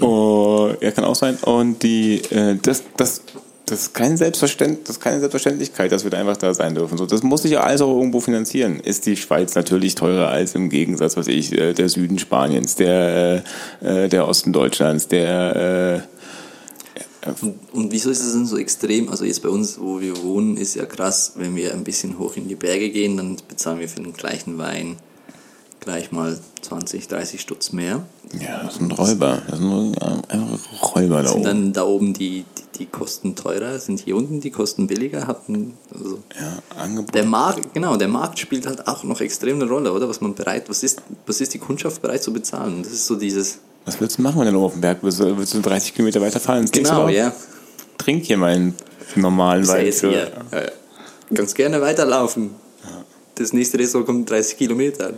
oh, 0.00 0.70
ja, 0.80 0.90
kann 0.90 1.04
auch 1.04 1.14
sein. 1.14 1.36
Und 1.42 1.82
die, 1.82 2.22
äh, 2.30 2.56
das, 2.62 2.82
das, 2.96 3.22
das 3.66 3.80
ist 3.80 3.94
kein 3.94 4.16
Selbstverständ, 4.16 4.80
das 4.84 4.96
ist 4.96 5.02
keine 5.02 5.20
Selbstverständlichkeit, 5.20 5.90
dass 5.90 6.04
wir 6.04 6.10
da 6.10 6.18
einfach 6.18 6.36
da 6.36 6.52
sein 6.52 6.74
dürfen. 6.74 6.98
So, 6.98 7.06
das 7.06 7.22
muss 7.22 7.42
sich 7.42 7.52
ja 7.52 7.60
alles 7.60 7.80
auch 7.80 7.96
irgendwo 7.96 8.20
finanzieren. 8.20 8.78
Ist 8.78 9.06
die 9.06 9.16
Schweiz 9.16 9.54
natürlich 9.54 9.94
teurer 9.94 10.28
als 10.28 10.54
im 10.54 10.68
Gegensatz, 10.68 11.16
was 11.16 11.28
ich, 11.28 11.52
äh, 11.52 11.72
der 11.72 11.88
Süden 11.88 12.18
Spaniens, 12.18 12.76
der, 12.76 13.42
äh, 13.80 14.08
der 14.08 14.28
Osten 14.28 14.52
Deutschlands, 14.52 15.08
der, 15.08 16.04
äh, 17.24 17.30
Und, 17.40 17.58
und 17.72 17.90
wieso 17.90 18.10
ist 18.10 18.22
es 18.22 18.34
denn 18.34 18.44
so 18.44 18.58
extrem? 18.58 19.08
Also 19.08 19.24
jetzt 19.24 19.42
bei 19.42 19.48
uns, 19.48 19.80
wo 19.80 19.98
wir 19.98 20.22
wohnen, 20.22 20.58
ist 20.58 20.74
ja 20.74 20.84
krass, 20.84 21.32
wenn 21.36 21.56
wir 21.56 21.72
ein 21.72 21.84
bisschen 21.84 22.18
hoch 22.18 22.36
in 22.36 22.48
die 22.48 22.54
Berge 22.54 22.90
gehen, 22.90 23.16
dann 23.16 23.38
bezahlen 23.48 23.78
wir 23.78 23.88
für 23.88 24.02
den 24.02 24.12
gleichen 24.12 24.58
Wein 24.58 24.96
gleich 25.84 26.10
mal 26.12 26.38
20, 26.62 27.08
30 27.08 27.40
Stutz 27.40 27.72
mehr. 27.72 28.04
ja, 28.40 28.64
das 28.64 28.76
sind 28.76 28.90
Räuber. 28.98 29.42
Das 29.48 29.58
sind 29.58 29.96
ja, 30.00 30.06
einfach 30.28 30.94
Räuber 30.96 31.22
da 31.22 31.28
Sind 31.28 31.36
oben. 31.36 31.44
dann 31.44 31.72
da 31.72 31.84
oben 31.84 32.12
die, 32.14 32.44
die, 32.58 32.78
die 32.78 32.86
Kosten 32.86 33.36
teurer? 33.36 33.78
Sind 33.78 34.00
hier 34.00 34.16
unten 34.16 34.40
die 34.40 34.50
Kosten 34.50 34.86
billiger? 34.86 35.26
Hatten, 35.26 35.74
also 35.94 36.18
Ja, 36.38 36.82
Angebot. 36.82 37.14
der 37.14 37.24
Markt, 37.24 37.74
genau, 37.74 37.96
der 37.96 38.08
Markt 38.08 38.38
spielt 38.38 38.66
halt 38.66 38.86
auch 38.88 39.04
noch 39.04 39.20
extrem 39.20 39.60
eine 39.60 39.68
Rolle, 39.70 39.92
oder? 39.92 40.08
Was 40.08 40.20
man 40.20 40.34
bereit, 40.34 40.68
was 40.68 40.82
ist, 40.82 41.02
was 41.26 41.40
ist 41.40 41.54
die 41.54 41.58
Kundschaft 41.58 42.02
bereit 42.02 42.22
zu 42.22 42.32
bezahlen? 42.32 42.82
Das 42.82 42.92
ist 42.92 43.06
so 43.06 43.14
dieses, 43.16 43.58
Was 43.84 44.00
willst 44.00 44.18
du 44.18 44.22
machen, 44.22 44.40
wenn 44.40 44.52
du 44.52 44.58
oben 44.58 44.64
auf 44.66 44.72
dem 44.72 44.80
Berg 44.80 45.02
bist? 45.02 45.18
Willst 45.20 45.54
du 45.54 45.60
30 45.60 45.94
Kilometer 45.94 46.20
weiterfahren? 46.20 46.62
ins 46.62 46.72
genau, 46.72 47.08
ja. 47.08 47.32
Trink 47.98 48.24
hier 48.24 48.36
meinen 48.38 48.74
normalen 49.16 49.64
ja 49.64 49.72
Wein. 49.72 49.92
Ja, 50.02 50.10
ja. 50.60 50.68
Ganz 51.32 51.54
gerne 51.54 51.80
weiterlaufen. 51.80 52.50
Das 53.36 53.52
nächste 53.52 53.78
Restaurant 53.78 54.06
kommt 54.06 54.30
30 54.30 54.56
Kilometer. 54.56 55.14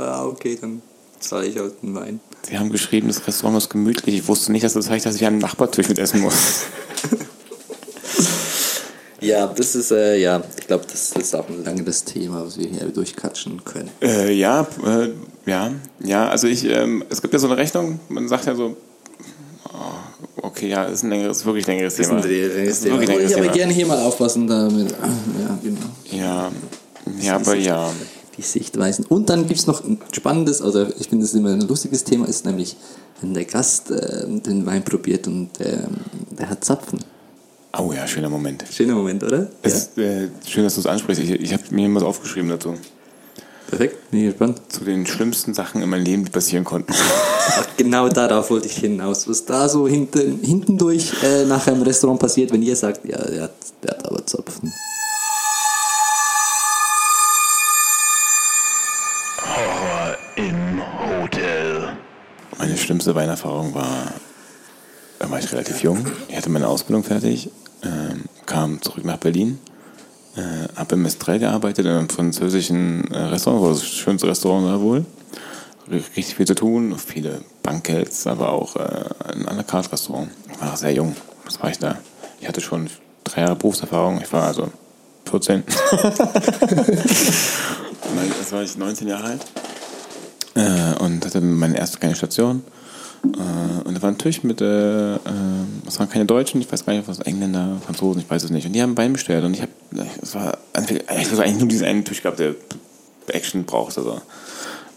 Ah, 0.00 0.24
okay, 0.26 0.58
dann 0.60 0.82
zahle 1.18 1.46
ich 1.46 1.56
halt 1.58 1.74
einen 1.82 1.94
Wein. 1.94 2.20
Sie 2.42 2.58
haben 2.58 2.70
geschrieben, 2.70 3.08
das 3.08 3.26
Restaurant 3.26 3.58
ist 3.58 3.68
gemütlich. 3.70 4.14
Ich 4.16 4.28
wusste 4.28 4.52
nicht, 4.52 4.64
dass 4.64 4.72
das 4.74 4.88
heißt, 4.90 5.04
dass 5.06 5.16
ich 5.16 5.26
am 5.26 5.38
Nachbartisch 5.38 5.88
mit 5.88 5.98
essen 5.98 6.20
muss. 6.20 6.34
Ja, 9.22 9.46
das 9.48 9.74
ist, 9.74 9.90
äh, 9.90 10.16
ja, 10.16 10.42
ich 10.58 10.66
glaube, 10.66 10.86
das 10.90 11.12
ist 11.12 11.36
auch 11.36 11.46
ein 11.46 11.62
langes 11.62 12.04
Thema, 12.04 12.42
was 12.46 12.56
wir 12.58 12.66
hier 12.66 12.86
durchkatschen 12.86 13.62
können. 13.64 13.90
äh, 14.00 14.32
ja, 14.32 14.66
äh, 14.86 15.10
ja, 15.44 15.72
ja. 16.02 16.28
Also 16.30 16.46
ich, 16.46 16.64
ähm, 16.64 17.04
es 17.10 17.20
gibt 17.20 17.34
ja 17.34 17.38
so 17.38 17.46
eine 17.46 17.58
Rechnung. 17.58 18.00
Man 18.08 18.28
sagt 18.28 18.46
ja 18.46 18.54
so, 18.54 18.78
oh, 19.74 20.40
okay, 20.40 20.68
ja, 20.70 20.84
ist 20.84 21.02
ein 21.02 21.10
längeres, 21.10 21.44
wirklich 21.44 21.66
längeres 21.66 21.96
Das 21.96 22.06
ist 22.06 22.08
Thema. 22.08 22.22
ein 22.22 22.28
längeres 22.30 22.80
Thema. 22.80 22.92
wirklich 22.94 23.08
längeres 23.10 23.30
ich 23.32 23.36
aber 23.36 23.44
Thema. 23.44 23.56
gerne 23.56 23.72
hier 23.74 23.86
mal 23.86 23.98
aufpassen 23.98 24.46
damit. 24.46 24.90
Ja, 24.92 25.58
genau. 25.62 25.80
Ja, 26.10 26.50
ja, 27.20 27.34
aber 27.36 27.54
ja. 27.56 27.90
Die 28.40 28.46
Sichtweisen. 28.46 29.04
Und 29.04 29.28
dann 29.28 29.46
gibt 29.46 29.60
es 29.60 29.66
noch 29.66 29.84
ein 29.84 29.98
spannendes, 30.12 30.62
also 30.62 30.86
ich 30.98 31.08
finde 31.08 31.26
das 31.26 31.34
immer 31.34 31.50
ein 31.50 31.60
lustiges 31.60 32.04
Thema, 32.04 32.26
ist 32.26 32.46
nämlich, 32.46 32.74
wenn 33.20 33.34
der 33.34 33.44
Gast 33.44 33.90
äh, 33.90 34.26
den 34.26 34.64
Wein 34.64 34.82
probiert 34.82 35.26
und 35.26 35.60
äh, 35.60 35.80
der 36.30 36.48
hat 36.48 36.64
Zapfen. 36.64 37.00
Oh 37.76 37.92
ja, 37.92 38.06
schöner 38.06 38.30
Moment. 38.30 38.64
Schöner 38.72 38.94
Moment, 38.94 39.22
oder? 39.22 39.48
Es 39.60 39.74
ist 39.74 39.98
äh, 39.98 40.28
schön, 40.46 40.64
dass 40.64 40.74
du 40.74 40.80
es 40.80 40.86
ansprichst. 40.86 41.22
Ich, 41.22 41.30
ich 41.30 41.52
habe 41.52 41.62
mir 41.70 41.94
was 41.94 42.02
aufgeschrieben 42.02 42.48
dazu. 42.48 42.76
Perfekt, 43.68 44.10
bin 44.10 44.20
ich 44.20 44.26
gespannt. 44.28 44.60
Zu 44.70 44.84
den 44.84 45.06
schlimmsten 45.06 45.52
Sachen 45.52 45.82
in 45.82 45.90
meinem 45.90 46.04
Leben, 46.04 46.24
die 46.24 46.30
passieren 46.30 46.64
konnten. 46.64 46.94
Ach, 47.46 47.66
genau 47.76 48.08
darauf 48.08 48.50
wollte 48.50 48.68
ich 48.68 48.78
hinaus. 48.78 49.28
Was 49.28 49.44
da 49.44 49.68
so 49.68 49.86
hinten, 49.86 50.40
hinten 50.42 50.78
durch 50.78 51.12
äh, 51.22 51.44
nach 51.44 51.66
einem 51.66 51.82
Restaurant 51.82 52.18
passiert, 52.18 52.52
wenn 52.52 52.62
ihr 52.62 52.74
sagt, 52.74 53.04
ja, 53.04 53.18
der 53.18 53.42
hat, 53.42 53.54
der 53.82 53.98
hat 53.98 54.06
aber 54.06 54.26
Zapfen. 54.26 54.72
Schlimmste 62.90 63.14
Weinerfahrung 63.14 63.72
war, 63.72 64.12
da 65.20 65.30
war 65.30 65.38
ich 65.38 65.52
relativ 65.52 65.84
jung. 65.84 66.04
Ich 66.26 66.36
hatte 66.36 66.50
meine 66.50 66.66
Ausbildung 66.66 67.04
fertig, 67.04 67.48
ähm, 67.84 68.24
kam 68.46 68.82
zurück 68.82 69.04
nach 69.04 69.18
Berlin, 69.18 69.60
äh, 70.34 70.66
habe 70.74 70.96
im 70.96 71.06
Estrell 71.06 71.38
gearbeitet, 71.38 71.86
in 71.86 71.92
einem 71.92 72.08
französischen 72.08 73.08
äh, 73.12 73.16
Restaurant, 73.16 73.62
war 73.62 73.70
das 73.70 73.86
schönste 73.86 74.26
Restaurant 74.26 74.66
da 74.66 74.80
wohl. 74.80 75.04
Richtig 75.88 76.34
viel 76.34 76.48
zu 76.48 76.56
tun, 76.56 76.98
viele 76.98 77.42
Banketts, 77.62 78.26
aber 78.26 78.50
auch 78.50 78.74
äh, 78.74 78.80
ein 78.80 79.46
à 79.46 79.54
la 79.54 79.62
carte 79.62 79.92
Restaurant. 79.92 80.28
Ich 80.52 80.60
war 80.60 80.76
sehr 80.76 80.92
jung, 80.92 81.14
was 81.44 81.62
war 81.62 81.70
ich 81.70 81.78
da? 81.78 81.96
Ich 82.40 82.48
hatte 82.48 82.60
schon 82.60 82.90
drei 83.22 83.42
Jahre 83.42 83.54
Berufserfahrung, 83.54 84.20
ich 84.20 84.32
war 84.32 84.48
also 84.48 84.68
14. 85.30 85.62
Nein, 85.92 86.02
das 88.36 88.50
war 88.50 88.64
ich 88.64 88.76
19 88.76 89.06
Jahre 89.06 89.26
alt 89.26 89.46
äh, 90.54 90.94
und 90.98 91.24
hatte 91.24 91.40
meine 91.40 91.78
erste 91.78 91.98
kleine 91.98 92.16
Station. 92.16 92.64
Äh, 93.24 93.88
und 93.88 93.94
da 93.94 94.02
war 94.02 94.10
ein 94.10 94.18
Tisch 94.18 94.42
mit, 94.42 94.60
äh, 94.60 95.14
äh, 95.14 95.18
das 95.84 95.98
waren 95.98 96.08
keine 96.08 96.24
Deutschen, 96.24 96.60
ich 96.60 96.70
weiß 96.70 96.86
gar 96.86 96.94
nicht, 96.94 97.06
was 97.06 97.20
Engländer, 97.20 97.78
Franzosen, 97.84 98.22
ich 98.22 98.30
weiß 98.30 98.44
es 98.44 98.50
nicht. 98.50 98.66
Und 98.66 98.72
die 98.72 98.82
haben 98.82 98.96
Wein 98.96 99.12
bestellt 99.12 99.44
und 99.44 99.54
ich 99.54 99.62
habe, 99.62 99.72
es 100.22 100.34
war 100.34 100.58
eigentlich 100.72 101.02
es 101.08 101.36
war 101.36 101.44
eigentlich 101.44 101.58
nur 101.58 101.68
diesen 101.68 101.86
einen 101.86 102.04
Tisch 102.04 102.22
gehabt, 102.22 102.38
der 102.38 102.54
Action 103.28 103.64
brauchte. 103.64 104.02
So. 104.02 104.20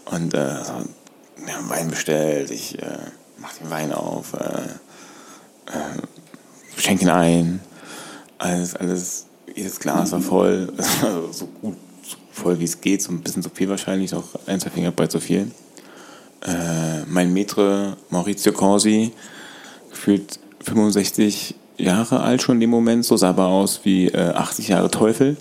Und 0.06 0.34
äh, 0.34 0.38
wir 0.38 1.56
haben 1.56 1.68
Wein 1.68 1.90
bestellt, 1.90 2.50
ich 2.50 2.80
äh, 2.80 2.98
mach 3.38 3.52
den 3.54 3.70
Wein 3.70 3.92
auf, 3.92 4.32
äh, 4.34 5.72
äh, 5.72 6.80
schenke 6.80 7.04
ihn 7.04 7.10
ein, 7.10 7.60
alles, 8.38 8.74
alles, 8.74 9.26
jedes 9.54 9.78
Glas 9.78 10.12
war 10.12 10.20
voll, 10.20 10.72
also 11.02 11.32
so 11.32 11.46
gut 11.60 11.76
so 12.02 12.16
voll 12.32 12.58
wie 12.58 12.64
es 12.64 12.80
geht, 12.80 13.02
so 13.02 13.12
ein 13.12 13.20
bisschen 13.20 13.42
zu 13.42 13.50
viel 13.50 13.68
wahrscheinlich, 13.68 14.14
auch 14.14 14.24
ein, 14.46 14.60
zwei 14.60 14.70
Finger 14.70 14.90
breit 14.90 15.12
zu 15.12 15.20
viel. 15.20 15.50
Äh, 16.44 17.04
mein 17.08 17.32
Maitre 17.32 17.96
Maurizio 18.10 18.52
Corsi, 18.52 19.12
gefühlt 19.90 20.38
65 20.62 21.54
Jahre 21.76 22.20
alt 22.20 22.42
schon 22.42 22.56
in 22.56 22.60
dem 22.60 22.70
Moment, 22.70 23.04
so 23.04 23.16
sah 23.16 23.30
aber 23.30 23.46
aus 23.46 23.80
wie 23.84 24.08
äh, 24.08 24.30
80 24.34 24.68
Jahre 24.68 24.90
Teufel. 24.90 25.36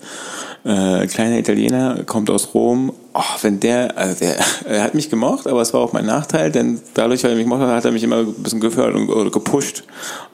Äh, 0.63 1.06
kleiner 1.08 1.38
Italiener, 1.38 2.04
kommt 2.06 2.30
aus 2.30 2.54
Rom. 2.54 2.94
Oh, 3.13 3.22
wenn 3.42 3.60
der, 3.60 3.98
also 3.98 4.18
der, 4.20 4.38
er 4.66 4.84
hat 4.84 4.96
mich 4.96 5.10
gemocht, 5.10 5.46
aber 5.46 5.62
es 5.62 5.74
war 5.74 5.82
auch 5.82 5.94
mein 5.94 6.06
Nachteil, 6.06 6.52
denn 6.52 6.80
dadurch, 6.94 7.24
weil 7.24 7.32
er 7.32 7.36
mich 7.36 7.46
gemocht 7.46 7.62
hat, 7.62 7.70
hat 7.70 7.86
er 7.86 7.92
mich 7.92 8.04
immer 8.04 8.18
ein 8.18 8.34
bisschen 8.36 8.62
gefördert 8.62 8.96
und 8.96 9.10
oder 9.10 9.30
gepusht. 9.30 9.84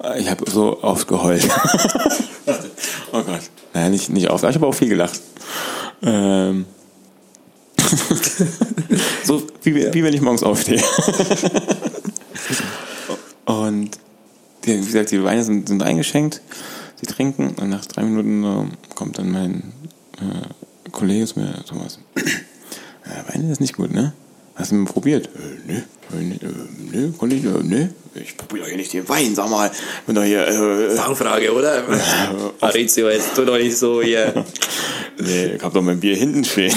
Äh, 0.04 0.22
Ich 0.22 0.30
habe 0.30 0.50
so 0.50 0.82
oft 0.84 1.08
geheult. 1.08 1.48
oh 3.12 3.22
Gott. 3.22 3.42
Naja, 3.74 3.90
nicht, 3.90 4.10
nicht 4.10 4.30
oft, 4.30 4.44
ich 4.44 4.56
habe 4.56 4.68
auch 4.68 4.74
viel 4.74 4.90
gelacht. 4.90 5.20
Ähm, 6.02 6.66
so 9.24 9.44
wie, 9.64 9.94
wie 9.94 10.04
wenn 10.04 10.14
ich 10.14 10.22
morgens 10.22 10.44
aufstehe. 10.44 10.82
Und 13.46 13.98
die, 14.66 14.80
wie 14.80 14.86
gesagt, 14.86 15.12
die 15.12 15.24
Weine 15.24 15.44
sind, 15.44 15.68
sind 15.68 15.82
eingeschenkt, 15.82 16.42
sie 17.00 17.06
trinken 17.08 17.56
und 17.60 17.70
nach 17.70 17.86
drei 17.86 18.04
Minuten 18.04 18.44
äh, 18.44 18.66
kommt 18.94 19.18
dann 19.18 19.32
mein 19.32 19.74
äh, 20.18 20.90
Kollege 20.92 21.26
zu 21.26 21.40
mir, 21.40 21.64
Thomas, 21.66 22.00
äh, 22.16 23.34
Wein 23.34 23.50
ist 23.50 23.62
nicht 23.62 23.76
gut, 23.76 23.92
ne? 23.92 24.14
Hast 24.56 24.72
du 24.72 24.76
ihn 24.76 24.82
mal 24.82 24.92
probiert? 24.92 25.30
Äh, 25.36 25.72
ne, 25.72 25.84
äh, 26.12 26.24
ne, 26.24 26.36
äh, 26.36 26.98
ne, 26.98 27.14
Kollege, 27.18 27.50
äh, 27.50 27.64
ne. 27.64 27.94
Ich 28.16 28.36
probiere 28.36 28.66
doch 28.66 28.70
hier 28.70 28.78
nicht 28.78 28.92
den 28.92 29.08
Wein, 29.08 29.34
sag 29.34 29.50
mal. 29.50 29.72
Bin 30.06 30.16
doch 30.16 30.24
hier, 30.24 30.46
äh, 30.48 30.90
Fangfrage, 30.96 31.54
oder? 31.54 31.84
Maurizio, 32.62 33.10
jetzt 33.10 33.34
tu 33.36 33.46
doch 33.46 33.58
nicht 33.58 33.78
so 33.78 34.02
hier. 34.02 34.46
Nee, 35.18 35.54
ich 35.56 35.64
hab 35.64 35.74
doch 35.74 35.82
mein 35.82 36.00
Bier 36.00 36.16
hinten 36.16 36.44
stehen. 36.44 36.76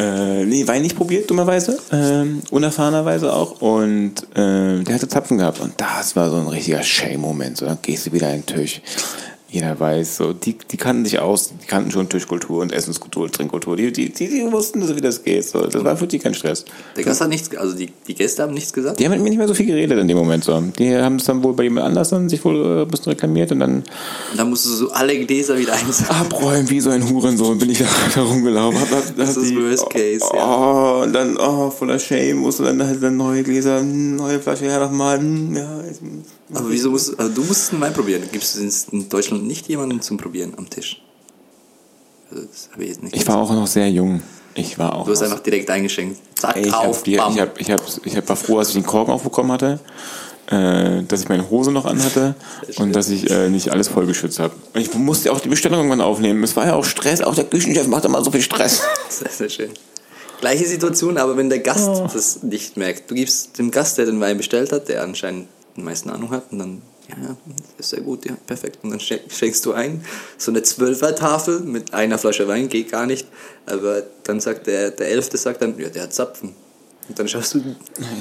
Äh, 0.00 0.46
nee, 0.46 0.66
Wein 0.66 0.80
nicht 0.80 0.96
probiert, 0.96 1.28
dummerweise. 1.28 1.78
Ähm, 1.92 2.40
unerfahrenerweise 2.50 3.32
auch. 3.32 3.60
Und 3.60 4.22
äh, 4.34 4.82
der 4.82 4.94
hatte 4.94 5.08
Zapfen 5.08 5.36
gehabt. 5.36 5.60
Und 5.60 5.74
das 5.76 6.16
war 6.16 6.30
so 6.30 6.36
ein 6.36 6.48
richtiger 6.48 6.82
Shame-Moment. 6.82 7.58
So, 7.58 7.66
dann 7.66 7.78
gehst 7.82 8.06
du 8.06 8.12
wieder 8.12 8.28
an 8.28 8.42
den 8.42 8.46
Tisch. 8.46 8.80
Jeder 9.52 9.80
weiß, 9.80 10.16
so, 10.16 10.32
die, 10.32 10.56
die 10.70 10.76
kannten 10.76 11.04
sich 11.04 11.18
aus, 11.18 11.48
die 11.60 11.66
kannten 11.66 11.90
schon 11.90 12.08
Tischkultur 12.08 12.62
und 12.62 12.72
Essenskultur 12.72 13.24
und 13.24 13.34
Trinkkultur. 13.34 13.74
Die, 13.76 13.92
die, 13.92 14.08
die, 14.10 14.28
die 14.28 14.52
wussten, 14.52 14.80
so, 14.86 14.94
wie 14.94 15.00
das 15.00 15.24
geht. 15.24 15.44
So. 15.44 15.62
Das 15.66 15.82
war 15.82 15.96
für 15.96 16.06
die 16.06 16.20
kein 16.20 16.34
Stress. 16.34 16.64
Der 16.96 17.02
Gast 17.02 17.20
hat 17.20 17.28
nichts, 17.30 17.54
also 17.56 17.76
die, 17.76 17.90
die 18.06 18.14
Gäste 18.14 18.44
haben 18.44 18.54
nichts 18.54 18.72
gesagt. 18.72 19.00
Die 19.00 19.04
haben 19.04 19.10
mit 19.10 19.20
mir 19.22 19.28
nicht 19.30 19.38
mehr 19.38 19.48
so 19.48 19.54
viel 19.54 19.66
geredet 19.66 19.98
in 19.98 20.06
dem 20.06 20.16
Moment. 20.16 20.44
So. 20.44 20.60
Die 20.78 20.96
haben 20.96 21.16
es 21.16 21.24
dann 21.24 21.42
wohl 21.42 21.54
bei 21.54 21.64
jemand 21.64 21.86
anders 21.86 22.10
dann 22.10 22.28
sich 22.28 22.44
wohl 22.44 22.54
äh, 22.64 22.82
ein 22.82 22.88
bisschen 22.88 23.10
reklamiert 23.10 23.50
und 23.50 23.58
dann 23.58 23.74
Und 23.78 23.84
dann 24.36 24.48
musst 24.50 24.66
du 24.66 24.70
so 24.70 24.90
alle 24.92 25.18
Gläser 25.26 25.58
wieder 25.58 25.72
einsammeln. 25.72 26.20
abräumen 26.20 26.70
wie 26.70 26.80
so 26.80 26.90
ein 26.90 27.08
Hurensohn 27.10 27.58
bin 27.58 27.70
ich 27.70 27.78
da, 27.78 27.86
da 28.14 28.22
rumgelaufen. 28.22 28.80
Hab, 28.80 28.90
hab, 28.92 29.16
Das 29.16 29.30
hab 29.30 29.42
ist 29.42 29.50
die- 29.50 29.56
Worst 29.56 29.90
Case, 29.90 30.24
oh, 30.30 30.36
ja. 30.36 30.90
Und 31.02 31.12
dann, 31.12 31.36
oh, 31.38 31.70
voller 31.70 31.98
Shame, 31.98 32.36
musst 32.36 32.60
du 32.60 32.62
dann 32.62 32.80
halt 32.86 33.02
dann 33.02 33.16
neue 33.16 33.42
Gläser, 33.42 33.80
hm, 33.80 34.14
neue 34.14 34.38
Flasche 34.38 34.66
her 34.66 34.78
nochmal. 34.78 35.18
hm, 35.18 35.56
Ja, 35.56 35.80
jetzt- 35.88 36.02
Aber 36.54 36.70
wieso 36.70 36.90
musst 36.90 37.18
also 37.18 37.32
du 37.32 37.42
musst 37.44 37.72
einen 37.72 37.80
Wein 37.80 37.92
probieren? 37.92 38.22
Gibt 38.30 38.44
es 38.44 38.56
in 38.90 39.08
Deutschland 39.08 39.46
nicht 39.46 39.68
jemanden 39.68 40.00
zum 40.00 40.16
Probieren 40.16 40.54
am 40.56 40.68
Tisch? 40.68 41.02
Also 42.30 42.44
das 42.44 42.68
habe 42.72 42.82
ich 42.84 42.90
jetzt 42.90 43.02
nicht. 43.02 43.16
ich 43.16 43.26
war 43.26 43.38
auch 43.38 43.50
noch 43.52 43.66
sehr 43.66 43.90
jung. 43.90 44.22
Ich 44.54 44.78
war 44.78 44.94
auch 44.96 45.04
du 45.06 45.12
hast 45.12 45.22
einfach 45.22 45.40
direkt 45.40 45.70
eingeschenkt. 45.70 46.18
Zack, 46.38 46.56
Ey, 46.56 46.66
ich, 46.66 46.74
auf, 46.74 46.98
hab, 46.98 47.04
bam. 47.16 47.32
ich, 47.34 47.40
hab, 47.40 47.60
ich, 47.60 47.70
hab, 47.70 47.80
ich 48.04 48.16
hab, 48.16 48.28
war 48.28 48.36
froh, 48.36 48.58
dass 48.58 48.68
ich 48.68 48.74
den 48.74 48.84
Korken 48.84 49.14
aufbekommen 49.14 49.52
hatte, 49.52 49.78
äh, 50.48 51.04
dass 51.04 51.22
ich 51.22 51.28
meine 51.28 51.48
Hose 51.50 51.70
noch 51.70 51.84
anhatte 51.84 52.34
und 52.78 52.94
dass 52.96 53.08
ich 53.10 53.30
äh, 53.30 53.48
nicht 53.48 53.70
alles 53.70 53.86
vollgeschützt 53.88 54.40
habe. 54.40 54.52
Und 54.74 54.80
ich 54.80 54.92
musste 54.94 55.30
auch 55.32 55.38
die 55.38 55.48
Bestellung 55.48 55.78
irgendwann 55.78 56.00
aufnehmen. 56.00 56.42
Es 56.42 56.56
war 56.56 56.66
ja 56.66 56.74
auch 56.74 56.84
Stress, 56.84 57.20
auch 57.20 57.36
der 57.36 57.44
Küchenchef 57.44 57.86
macht 57.86 58.04
immer 58.04 58.24
so 58.24 58.32
viel 58.32 58.42
Stress. 58.42 58.82
Sehr, 59.08 59.30
sehr 59.30 59.48
schön. 59.48 59.70
Gleiche 60.40 60.66
Situation, 60.66 61.16
aber 61.18 61.36
wenn 61.36 61.48
der 61.48 61.58
Gast 61.60 61.88
Oh. 61.88 62.08
das 62.12 62.42
nicht 62.42 62.76
merkt. 62.76 63.10
Du 63.10 63.14
gibst 63.14 63.56
dem 63.58 63.70
Gast, 63.70 63.98
der 63.98 64.06
den 64.06 64.20
Wein 64.20 64.36
bestellt 64.36 64.72
hat, 64.72 64.88
der 64.88 65.02
anscheinend 65.02 65.46
die 65.80 65.84
meisten 65.84 66.10
Ahnung 66.10 66.30
hat, 66.30 66.44
und 66.52 66.58
dann, 66.58 66.82
ja, 67.08 67.36
ist 67.78 67.90
sehr 67.90 68.00
gut, 68.02 68.24
ja, 68.26 68.36
perfekt. 68.46 68.78
Und 68.82 68.90
dann 68.90 69.00
schen- 69.00 69.20
schenkst 69.28 69.64
du 69.66 69.72
ein, 69.72 70.04
so 70.38 70.50
eine 70.52 70.62
Zwölfer-Tafel 70.62 71.60
mit 71.60 71.92
einer 71.94 72.18
Flasche 72.18 72.46
Wein, 72.48 72.68
geht 72.68 72.90
gar 72.90 73.06
nicht. 73.06 73.26
Aber 73.66 74.02
dann 74.24 74.40
sagt 74.40 74.66
der, 74.66 74.90
der 74.92 75.08
Elfte 75.08 75.36
sagt 75.36 75.62
dann, 75.62 75.78
ja, 75.78 75.88
der 75.88 76.02
hat 76.04 76.14
Zapfen. 76.14 76.54
Und 77.08 77.18
dann 77.18 77.26
schaust 77.26 77.54
du, 77.54 77.62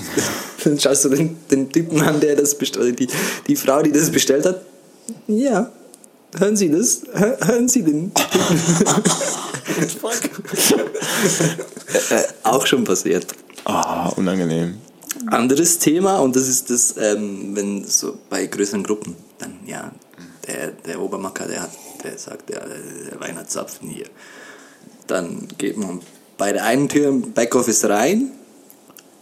dann 0.64 0.80
schaust 0.80 1.06
du 1.06 1.10
den, 1.10 1.38
den 1.52 1.72
Typen 1.72 2.02
an, 2.02 2.20
der 2.20 2.36
das 2.36 2.56
bestellt, 2.56 3.00
die, 3.00 3.08
die 3.48 3.56
Frau, 3.56 3.84
die 3.84 3.92
das 3.92 4.10
bestellt 4.10 4.46
hat. 4.46 4.62
Ja, 5.28 5.72
hören 6.38 6.56
Sie 6.56 6.70
das? 6.72 7.02
Hör, 7.14 7.38
hören 7.42 7.68
Sie 7.70 7.84
den 7.84 8.12
Auch 12.44 12.66
schon 12.66 12.84
passiert. 12.84 13.28
Ah, 13.66 14.10
unangenehm. 14.16 14.76
Anderes 15.28 15.80
Thema 15.80 16.18
und 16.20 16.36
das 16.36 16.48
ist 16.48 16.70
das, 16.70 16.96
ähm, 16.98 17.56
wenn 17.56 17.84
so 17.86 18.18
bei 18.30 18.46
größeren 18.46 18.84
Gruppen, 18.84 19.16
dann 19.38 19.60
ja, 19.66 19.92
der, 20.48 20.72
der 20.72 21.02
Obermacker, 21.02 21.46
der 21.46 21.64
hat, 21.64 21.72
der 22.04 22.18
sagt, 22.18 22.50
der, 22.50 22.66
der 22.66 23.20
Wein 23.20 23.38
hat 23.38 23.52
Zapfen 23.52 23.90
hier. 23.90 24.06
Dann 25.08 25.48
geht 25.58 25.78
man 25.78 26.02
bei 26.38 26.54
der 26.54 26.64
einen 26.66 26.88
Tür 26.88 27.10
im 27.10 27.34
Backoffice 27.34 27.86
rein, 27.86 28.32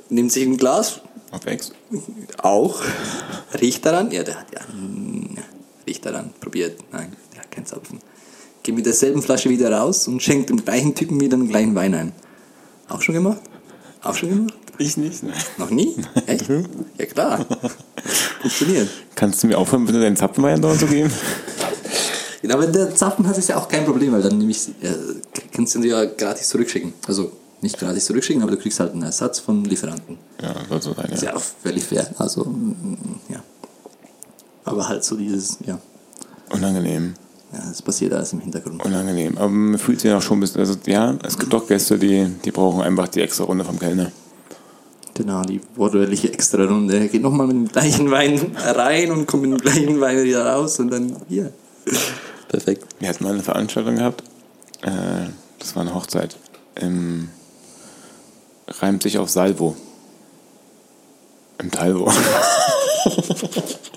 nimmt 0.09 0.31
sich 0.31 0.45
ein 0.45 0.57
Glas, 0.57 1.01
Ex. 1.45 1.71
auch, 2.41 2.81
riecht 3.59 3.85
daran, 3.85 4.11
ja, 4.11 4.23
der 4.23 4.39
hat 4.39 4.53
ja, 4.53 4.61
riecht 5.85 6.05
daran, 6.05 6.31
probiert, 6.39 6.79
nein, 6.91 7.15
der 7.33 7.41
hat 7.41 7.51
keinen 7.51 7.65
Zapfen. 7.65 7.99
Geht 8.63 8.75
mit 8.75 8.85
derselben 8.85 9.21
Flasche 9.21 9.49
wieder 9.49 9.71
raus 9.71 10.07
und 10.07 10.21
schenkt 10.21 10.49
dem 10.49 10.63
gleichen 10.63 10.93
Typen 10.93 11.19
wieder 11.19 11.35
einen 11.35 11.49
kleinen 11.49 11.73
Wein 11.75 11.95
ein. 11.95 12.11
Auch 12.89 13.01
schon 13.01 13.15
gemacht? 13.15 13.41
Auch 14.03 14.15
schon 14.15 14.29
gemacht? 14.29 14.53
Ich 14.77 14.97
nicht, 14.97 15.23
nein. 15.23 15.33
Noch 15.57 15.69
nie? 15.69 15.95
Echt? 16.27 16.45
Ja 16.97 17.05
klar. 17.05 17.45
Funktioniert. 18.41 18.89
Kannst 19.15 19.41
du 19.41 19.47
mir 19.47 19.57
aufhören, 19.57 19.85
bitte 19.85 19.99
deinen 19.99 20.15
Zapfenwein 20.15 20.61
dort 20.61 20.79
zu 20.79 20.87
geben? 20.87 21.11
Genau, 22.39 22.53
aber 22.53 22.67
der 22.67 22.93
Zapfen 22.93 23.27
hat 23.27 23.35
ist 23.39 23.49
ja 23.49 23.57
auch 23.57 23.67
kein 23.67 23.83
Problem, 23.83 24.13
weil 24.13 24.21
dann 24.21 24.37
nämlich 24.37 24.69
äh, 24.81 24.93
kannst 25.51 25.73
du 25.73 25.79
ihn 25.79 25.85
ja 25.85 26.05
gratis 26.05 26.47
zurückschicken. 26.49 26.93
Also 27.07 27.31
nicht 27.61 27.79
gratis 27.79 28.05
zurückschicken, 28.05 28.43
aber 28.43 28.51
du 28.51 28.57
kriegst 28.57 28.79
halt 28.79 28.93
einen 28.93 29.01
Ersatz 29.01 29.39
vom 29.39 29.65
Lieferanten. 29.65 30.19
Ja, 30.39 30.53
soll 30.69 30.81
so 30.81 30.93
sein, 30.93 31.09
Ist 31.11 31.23
ja. 31.23 31.31
ja 31.31 31.35
auch 31.35 31.41
völlig 31.41 31.83
fair. 31.83 32.07
Also, 32.19 32.45
mm, 32.45 33.19
ja. 33.29 33.43
Aber 34.65 34.87
halt 34.87 35.03
so 35.03 35.17
dieses, 35.17 35.57
ja, 35.65 35.79
Unangenehm. 36.51 37.15
Ja, 37.57 37.69
das 37.69 37.81
passiert 37.81 38.13
alles 38.13 38.33
im 38.33 38.41
Hintergrund. 38.41 38.83
Unangenehm. 38.85 39.37
Aber 39.37 39.49
man 39.49 39.79
fühlt 39.79 39.99
sich 39.99 40.11
auch 40.11 40.21
schon 40.21 40.37
ein 40.37 40.41
bisschen, 40.41 40.59
also 40.61 40.75
ja, 40.85 41.15
es 41.23 41.37
gibt 41.37 41.51
doch 41.53 41.67
Gäste, 41.67 41.97
die, 41.97 42.27
die 42.45 42.51
brauchen 42.51 42.81
einfach 42.81 43.07
die 43.07 43.21
extra 43.21 43.45
Runde 43.45 43.63
vom 43.63 43.79
Kellner. 43.79 44.11
Genau, 45.13 45.41
die 45.41 45.59
wortwörtliche 45.75 46.31
extra 46.31 46.63
Runde. 46.65 46.99
Er 46.99 47.07
geht 47.07 47.23
nochmal 47.23 47.47
mit 47.47 47.55
dem 47.55 47.67
gleichen 47.67 48.11
Wein 48.11 48.55
rein 48.55 49.11
und 49.11 49.25
kommt 49.25 49.43
mit 49.43 49.51
dem 49.51 49.57
gleichen 49.57 49.99
Wein 49.99 50.23
wieder 50.23 50.45
raus 50.45 50.79
und 50.79 50.91
dann 50.91 51.15
hier. 51.27 51.51
Perfekt. 52.47 52.85
Wir 52.99 53.09
hatten 53.09 53.23
mal 53.23 53.33
eine 53.33 53.43
Veranstaltung 53.43 53.95
gehabt, 53.95 54.23
äh, 54.83 55.29
das 55.59 55.75
war 55.75 55.81
eine 55.81 55.95
Hochzeit, 55.95 56.37
im, 56.75 57.29
reimt 58.67 59.03
sich 59.03 59.17
auf 59.17 59.29
Salvo. 59.29 59.75
Im 61.59 61.71
Talvo. 61.71 62.11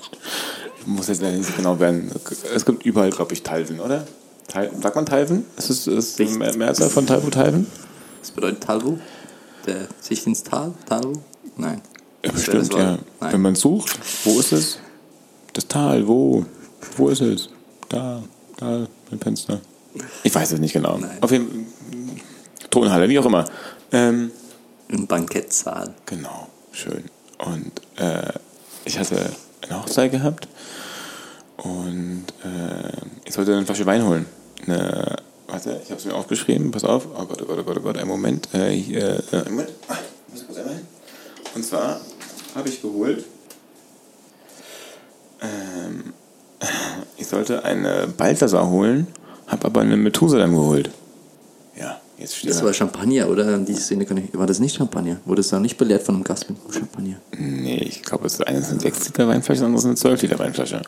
muss 0.85 1.07
jetzt 1.07 1.21
nicht 1.21 1.55
genau 1.57 1.79
werden. 1.79 2.11
Es 2.53 2.65
gibt 2.65 2.85
überall, 2.85 3.09
glaube 3.11 3.33
ich, 3.33 3.43
Talven, 3.43 3.79
oder? 3.79 4.05
Tal 4.47 4.69
sagt 4.81 4.95
man 4.95 5.05
Talven? 5.05 5.45
Ist 5.57 5.69
es 5.69 5.87
ist 5.87 6.19
Mehr- 6.19 6.55
Mehrzahl 6.55 6.89
von 6.89 7.05
Talvo 7.07 7.29
Talven? 7.29 7.67
Was 8.19 8.31
bedeutet 8.31 8.61
Talvo? 8.63 8.97
Der 9.65 9.87
Sicht 10.01 10.25
ins 10.27 10.43
Tal? 10.43 10.73
Talvo? 10.87 11.13
Nein. 11.57 11.81
Ja, 12.23 12.31
Das 12.31 12.33
bestimmt, 12.33 12.73
das 12.73 12.79
ja. 12.79 12.97
Nein. 13.19 13.33
Wenn 13.33 13.41
man 13.41 13.55
sucht, 13.55 13.97
wo 14.25 14.39
ist 14.39 14.51
es? 14.51 14.79
Das 15.53 15.67
Tal, 15.67 16.07
wo? 16.07 16.45
Wo 16.97 17.09
ist 17.09 17.21
es? 17.21 17.49
Da, 17.89 18.21
da, 18.57 18.87
beim 19.09 19.19
Fenster. 19.19 19.59
Ich 20.23 20.33
weiß 20.33 20.51
es 20.53 20.59
nicht 20.59 20.73
genau. 20.73 20.97
Nein. 20.97 21.17
Auf 21.21 21.31
jeden 21.31 21.47
Fall, 21.49 21.59
Tonhalle, 22.69 23.09
wie 23.09 23.19
auch 23.19 23.25
immer. 23.25 23.45
Ähm, 23.91 24.31
Im 24.87 25.07
Bankettsaal. 25.07 25.93
genau, 26.05 26.47
schön. 26.71 27.03
Und 27.39 27.71
äh, 27.99 28.31
ich 28.85 28.97
hatte 28.99 29.31
eine 29.61 29.81
Hochzeit 29.81 30.11
gehabt 30.11 30.47
und 31.63 32.25
äh, 32.43 32.91
ich 33.23 33.33
sollte 33.33 33.55
eine 33.55 33.65
Flasche 33.65 33.85
Wein 33.85 34.05
holen. 34.05 34.25
Eine, 34.65 35.17
warte, 35.47 35.79
ich 35.83 35.91
habe 35.91 35.99
es 35.99 36.05
mir 36.05 36.15
aufgeschrieben, 36.15 36.71
pass 36.71 36.83
auf. 36.83 37.07
Oh 37.15 37.25
Gott, 37.25 37.41
oh 37.41 37.45
Gott, 37.45 37.59
oh 37.59 37.63
Gott, 37.63 37.77
oh 37.77 37.81
Gott, 37.81 37.97
einen 37.97 38.07
Moment. 38.07 38.51
Äh, 38.53 38.71
hier, 38.71 39.23
äh, 39.31 39.37
einen 39.37 39.51
Moment. 39.51 39.69
Ah, 39.87 39.97
muss 40.29 40.41
ich 40.41 40.47
kurz 40.47 40.59
einmal 40.59 40.75
hin. 40.75 40.85
Und 41.53 41.63
zwar 41.63 42.01
habe 42.55 42.67
ich 42.67 42.81
geholt, 42.81 43.25
ähm, 45.41 46.13
ich 47.17 47.27
sollte 47.27 47.63
eine 47.63 48.07
Balthasar 48.07 48.67
holen, 48.67 49.07
habe 49.45 49.65
aber 49.65 49.81
eine 49.81 49.97
Methusalem 49.97 50.55
geholt. 50.55 50.89
Ja, 51.77 52.01
jetzt 52.17 52.37
steht 52.37 52.49
Das 52.49 52.63
war 52.63 52.73
Champagner, 52.73 53.29
oder? 53.29 53.59
Die 53.59 53.75
Szene 53.75 54.05
kann 54.05 54.17
ich. 54.17 54.35
War 54.35 54.47
das 54.47 54.59
nicht 54.59 54.75
Champagner? 54.75 55.17
Wurde 55.25 55.41
es 55.41 55.49
da 55.49 55.59
nicht 55.59 55.77
belehrt 55.77 56.01
von 56.01 56.15
einem 56.15 56.23
Gast 56.23 56.49
mit 56.49 56.57
Champagner? 56.73 57.17
Nee, 57.37 57.83
ich 57.87 58.01
glaube, 58.01 58.25
es 58.25 58.33
ist 58.33 58.47
eine 58.47 58.59
ist 58.59 58.71
eine 58.71 58.79
6 58.79 59.05
Liter 59.05 59.27
Weinflasche, 59.27 59.61
das 59.61 59.65
andere 59.65 59.79
ist 59.79 59.85
eine 59.85 59.95
12 59.95 60.21
Liter 60.23 60.39
Weinflasche. 60.39 60.81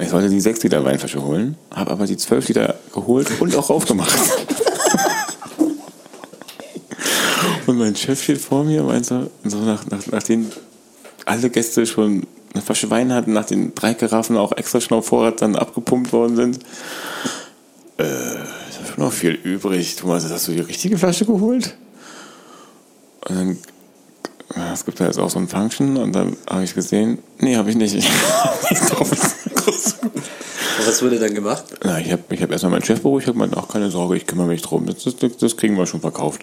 Ich 0.00 0.08
sollte 0.10 0.28
die 0.28 0.40
6 0.40 0.62
Liter 0.64 0.84
Weinflasche 0.84 1.22
holen, 1.22 1.56
habe 1.74 1.90
aber 1.90 2.06
die 2.06 2.16
12 2.16 2.48
Liter 2.48 2.74
geholt 2.92 3.28
und 3.40 3.54
auch 3.56 3.70
aufgemacht. 3.70 4.18
und 7.66 7.78
mein 7.78 7.96
Chef 7.96 8.22
steht 8.22 8.38
vor 8.38 8.64
mir 8.64 8.82
und 8.82 8.88
meint 8.88 9.06
so, 9.06 9.30
so 9.44 9.58
nach, 9.58 9.86
nach, 9.86 10.06
nachdem 10.10 10.50
alle 11.24 11.50
Gäste 11.50 11.86
schon 11.86 12.26
eine 12.52 12.62
Flasche 12.62 12.90
Wein 12.90 13.12
hatten, 13.12 13.32
nach 13.32 13.44
den 13.44 13.74
drei 13.74 13.94
Karaffen 13.94 14.36
auch 14.36 14.52
extra 14.52 14.80
schnell 14.80 14.98
auf 14.98 15.06
Vorrat 15.06 15.42
dann 15.42 15.56
abgepumpt 15.56 16.12
worden 16.12 16.36
sind. 16.36 16.58
Äh, 17.98 18.04
ist 18.04 18.88
schon 18.94 19.04
noch 19.04 19.12
viel 19.12 19.32
übrig. 19.32 19.96
Thomas, 19.96 20.28
hast 20.28 20.48
du 20.48 20.52
die 20.52 20.60
richtige 20.60 20.98
Flasche 20.98 21.24
geholt? 21.24 21.76
Und 23.28 23.36
dann, 23.36 23.58
es 24.72 24.84
gibt 24.84 25.00
da 25.00 25.06
jetzt 25.06 25.18
auch 25.18 25.30
so 25.30 25.38
ein 25.38 25.48
Function 25.48 25.96
und 25.96 26.12
dann 26.14 26.36
habe 26.48 26.64
ich 26.64 26.74
gesehen, 26.74 27.18
nee, 27.38 27.56
habe 27.56 27.70
ich 27.70 27.76
nicht. 27.76 27.96
Ich 30.78 30.86
was 30.86 31.02
wurde 31.02 31.18
dann 31.18 31.34
gemacht? 31.34 31.64
Na, 31.84 31.98
ich 31.98 32.12
habe 32.12 32.22
ich 32.30 32.42
hab 32.42 32.50
erstmal 32.50 32.72
meinen 32.72 32.84
Chef 32.84 33.00
beruhigt, 33.00 33.24
ich 33.24 33.28
habe 33.28 33.38
gemeint, 33.38 33.54
ach, 33.56 33.68
keine 33.68 33.90
Sorge, 33.90 34.16
ich 34.16 34.26
kümmere 34.26 34.46
mich 34.46 34.62
drum, 34.62 34.86
das, 34.86 35.02
das, 35.04 35.36
das 35.36 35.56
kriegen 35.56 35.76
wir 35.76 35.86
schon 35.86 36.00
verkauft. 36.00 36.42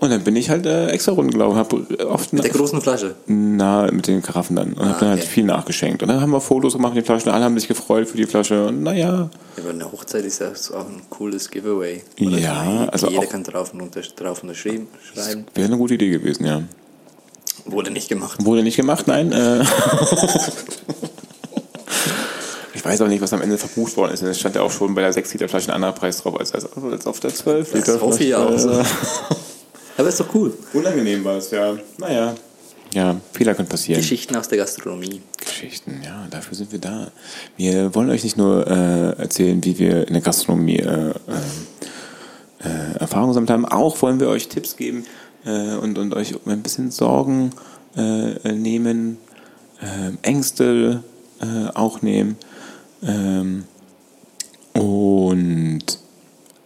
Und 0.00 0.10
dann 0.10 0.22
bin 0.22 0.36
ich 0.36 0.48
halt 0.48 0.64
äh, 0.64 0.88
extra 0.88 1.12
Runden 1.12 1.32
gelaufen, 1.32 1.86
oft 2.06 2.32
Mit 2.32 2.44
der 2.44 2.52
großen 2.52 2.80
Flasche. 2.80 3.16
na, 3.26 3.90
mit 3.90 4.06
den 4.06 4.22
Karaffen 4.22 4.54
dann 4.54 4.74
und 4.74 4.86
habe 4.86 5.00
dann 5.00 5.08
halt 5.08 5.22
okay. 5.22 5.28
viel 5.28 5.44
nachgeschenkt. 5.44 6.02
Und 6.02 6.08
dann 6.08 6.20
haben 6.20 6.30
wir 6.30 6.40
Fotos 6.40 6.74
gemacht 6.74 6.94
mit 6.94 7.04
den 7.04 7.06
Flaschen, 7.06 7.32
alle 7.32 7.44
haben 7.44 7.58
sich 7.58 7.66
gefreut 7.66 8.06
für 8.08 8.16
die 8.16 8.26
Flasche 8.26 8.68
und 8.68 8.84
naja, 8.84 9.08
Ja, 9.08 9.30
aber 9.62 9.70
eine 9.70 9.90
Hochzeit 9.90 10.24
ist 10.24 10.40
ja 10.40 10.54
so 10.54 10.74
auch 10.76 10.86
ein 10.86 11.02
cooles 11.10 11.50
Giveaway. 11.50 12.02
Ja, 12.18 12.64
so, 12.64 12.90
also 12.92 13.08
Jeder 13.08 13.22
auch- 13.22 13.28
kann 13.28 13.42
drauf, 13.42 13.72
und 13.74 13.80
unter, 13.80 14.00
drauf 14.02 14.42
unterschreiben. 14.42 14.86
Schreiben. 15.12 15.46
wäre 15.54 15.66
eine 15.66 15.78
gute 15.78 15.94
Idee 15.94 16.10
gewesen, 16.10 16.46
ja. 16.46 16.62
Wurde 17.70 17.90
nicht 17.90 18.08
gemacht. 18.08 18.44
Wurde 18.44 18.62
nicht 18.62 18.76
gemacht, 18.76 19.06
nein. 19.06 19.30
Äh 19.30 19.60
ich 22.74 22.84
weiß 22.84 23.02
auch 23.02 23.08
nicht, 23.08 23.20
was 23.20 23.32
am 23.34 23.42
Ende 23.42 23.58
verbucht 23.58 23.96
worden 23.96 24.12
ist. 24.12 24.22
Es 24.22 24.40
stand 24.40 24.54
ja 24.56 24.62
auch 24.62 24.70
schon 24.70 24.94
bei 24.94 25.02
der 25.02 25.12
6 25.12 25.34
Liter 25.34 25.48
Flasche 25.48 25.68
ein 25.68 25.74
anderer 25.74 25.92
Preis 25.92 26.22
drauf 26.22 26.38
als, 26.38 26.52
als, 26.52 26.66
als 26.76 27.06
auf 27.06 27.20
der 27.20 27.34
12 27.34 27.74
Liter 27.74 27.92
Das 27.92 28.00
hoffe 28.00 28.24
ich 28.24 28.34
auch. 28.34 28.58
So. 28.58 28.70
Aber 29.98 30.08
ist 30.08 30.18
doch 30.18 30.34
cool. 30.34 30.56
Unangenehm 30.72 31.22
war 31.24 31.36
es, 31.36 31.50
ja. 31.50 31.76
Naja. 31.98 32.34
Ja, 32.94 33.20
Fehler 33.32 33.54
können 33.54 33.68
passieren. 33.68 34.00
Geschichten 34.00 34.34
aus 34.34 34.48
der 34.48 34.56
Gastronomie. 34.58 35.20
Geschichten, 35.38 36.00
ja, 36.02 36.26
dafür 36.30 36.56
sind 36.56 36.72
wir 36.72 36.78
da. 36.78 37.10
Wir 37.58 37.94
wollen 37.94 38.08
euch 38.08 38.24
nicht 38.24 38.38
nur 38.38 38.66
äh, 38.66 39.20
erzählen, 39.20 39.62
wie 39.62 39.78
wir 39.78 40.08
in 40.08 40.14
der 40.14 40.22
Gastronomie 40.22 40.78
äh, 40.78 41.10
äh, 41.10 41.12
äh, 42.64 42.98
Erfahrungen 42.98 43.30
gesammelt 43.30 43.50
haben, 43.50 43.66
auch 43.66 44.00
wollen 44.00 44.20
wir 44.20 44.28
euch 44.28 44.48
Tipps 44.48 44.76
geben 44.76 45.04
äh, 45.44 45.74
und, 45.76 45.98
und 45.98 46.14
euch 46.14 46.34
ein 46.46 46.62
bisschen 46.62 46.90
Sorgen 46.90 47.50
äh, 47.96 48.52
nehmen, 48.52 49.18
äh, 49.80 50.12
Ängste 50.22 51.02
äh, 51.40 51.68
auch 51.74 52.02
nehmen 52.02 52.36
ähm, 53.02 53.64
und 54.74 55.84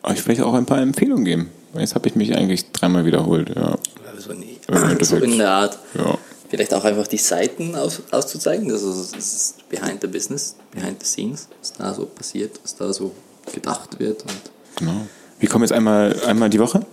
euch 0.03 0.23
vielleicht 0.23 0.43
auch 0.43 0.55
ein 0.55 0.67
paar 0.67 0.81
Empfehlungen 0.81 1.25
geben. 1.25 1.51
Jetzt 1.75 1.95
habe 1.95 2.09
ich 2.09 2.15
mich 2.17 2.37
eigentlich 2.37 2.71
dreimal 2.73 3.05
wiederholt, 3.05 3.51
ja. 3.55 3.77
Also 4.15 4.33
nie. 4.35 4.59
So 5.05 5.17
in 5.17 5.39
der 5.39 5.51
Art. 5.51 5.79
ja. 5.95 6.19
Vielleicht 6.49 6.75
auch 6.75 6.85
einfach 6.85 7.07
die 7.07 7.17
Seiten 7.17 7.75
aus, 7.77 8.03
auszuzeigen. 8.11 8.71
Also 8.71 8.91
das 8.91 9.15
ist 9.15 9.69
behind 9.71 10.03
the 10.03 10.07
business, 10.07 10.55
behind 10.71 11.03
the 11.03 11.07
scenes, 11.07 11.49
was 11.61 11.73
da 11.73 11.95
so 11.95 12.05
passiert, 12.05 12.61
was 12.63 12.77
da 12.77 12.93
so 12.93 13.13
gedacht 13.55 13.99
wird. 13.99 14.23
Und 14.23 14.53
Genau. 14.77 15.07
Wir 15.39 15.49
kommen 15.49 15.65
jetzt 15.65 15.73
einmal, 15.73 16.15
einmal 16.27 16.51
die 16.51 16.59
Woche. 16.61 16.85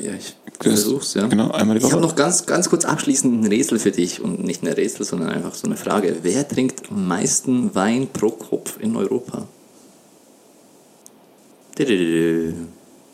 ja, 0.00 0.12
ich 0.18 0.34
versuch's, 0.60 1.14
ja. 1.14 1.26
genau, 1.26 1.50
einmal 1.50 1.78
die 1.78 1.84
Ich 1.84 1.92
habe 1.92 2.02
Woche. 2.02 2.10
noch 2.10 2.16
ganz, 2.16 2.46
ganz 2.46 2.68
kurz 2.70 2.84
abschließend 2.84 3.42
ein 3.42 3.46
Rätsel 3.46 3.78
für 3.78 3.90
dich. 3.90 4.20
Und 4.20 4.44
nicht 4.44 4.62
ein 4.62 4.68
Rätsel, 4.68 5.04
sondern 5.04 5.30
einfach 5.30 5.54
so 5.54 5.66
eine 5.66 5.76
Frage. 5.76 6.18
Wer 6.22 6.46
trinkt 6.46 6.90
am 6.90 7.08
meisten 7.08 7.74
Wein 7.74 8.08
pro 8.12 8.30
Kopf 8.30 8.78
in 8.80 8.96
Europa? 8.96 9.48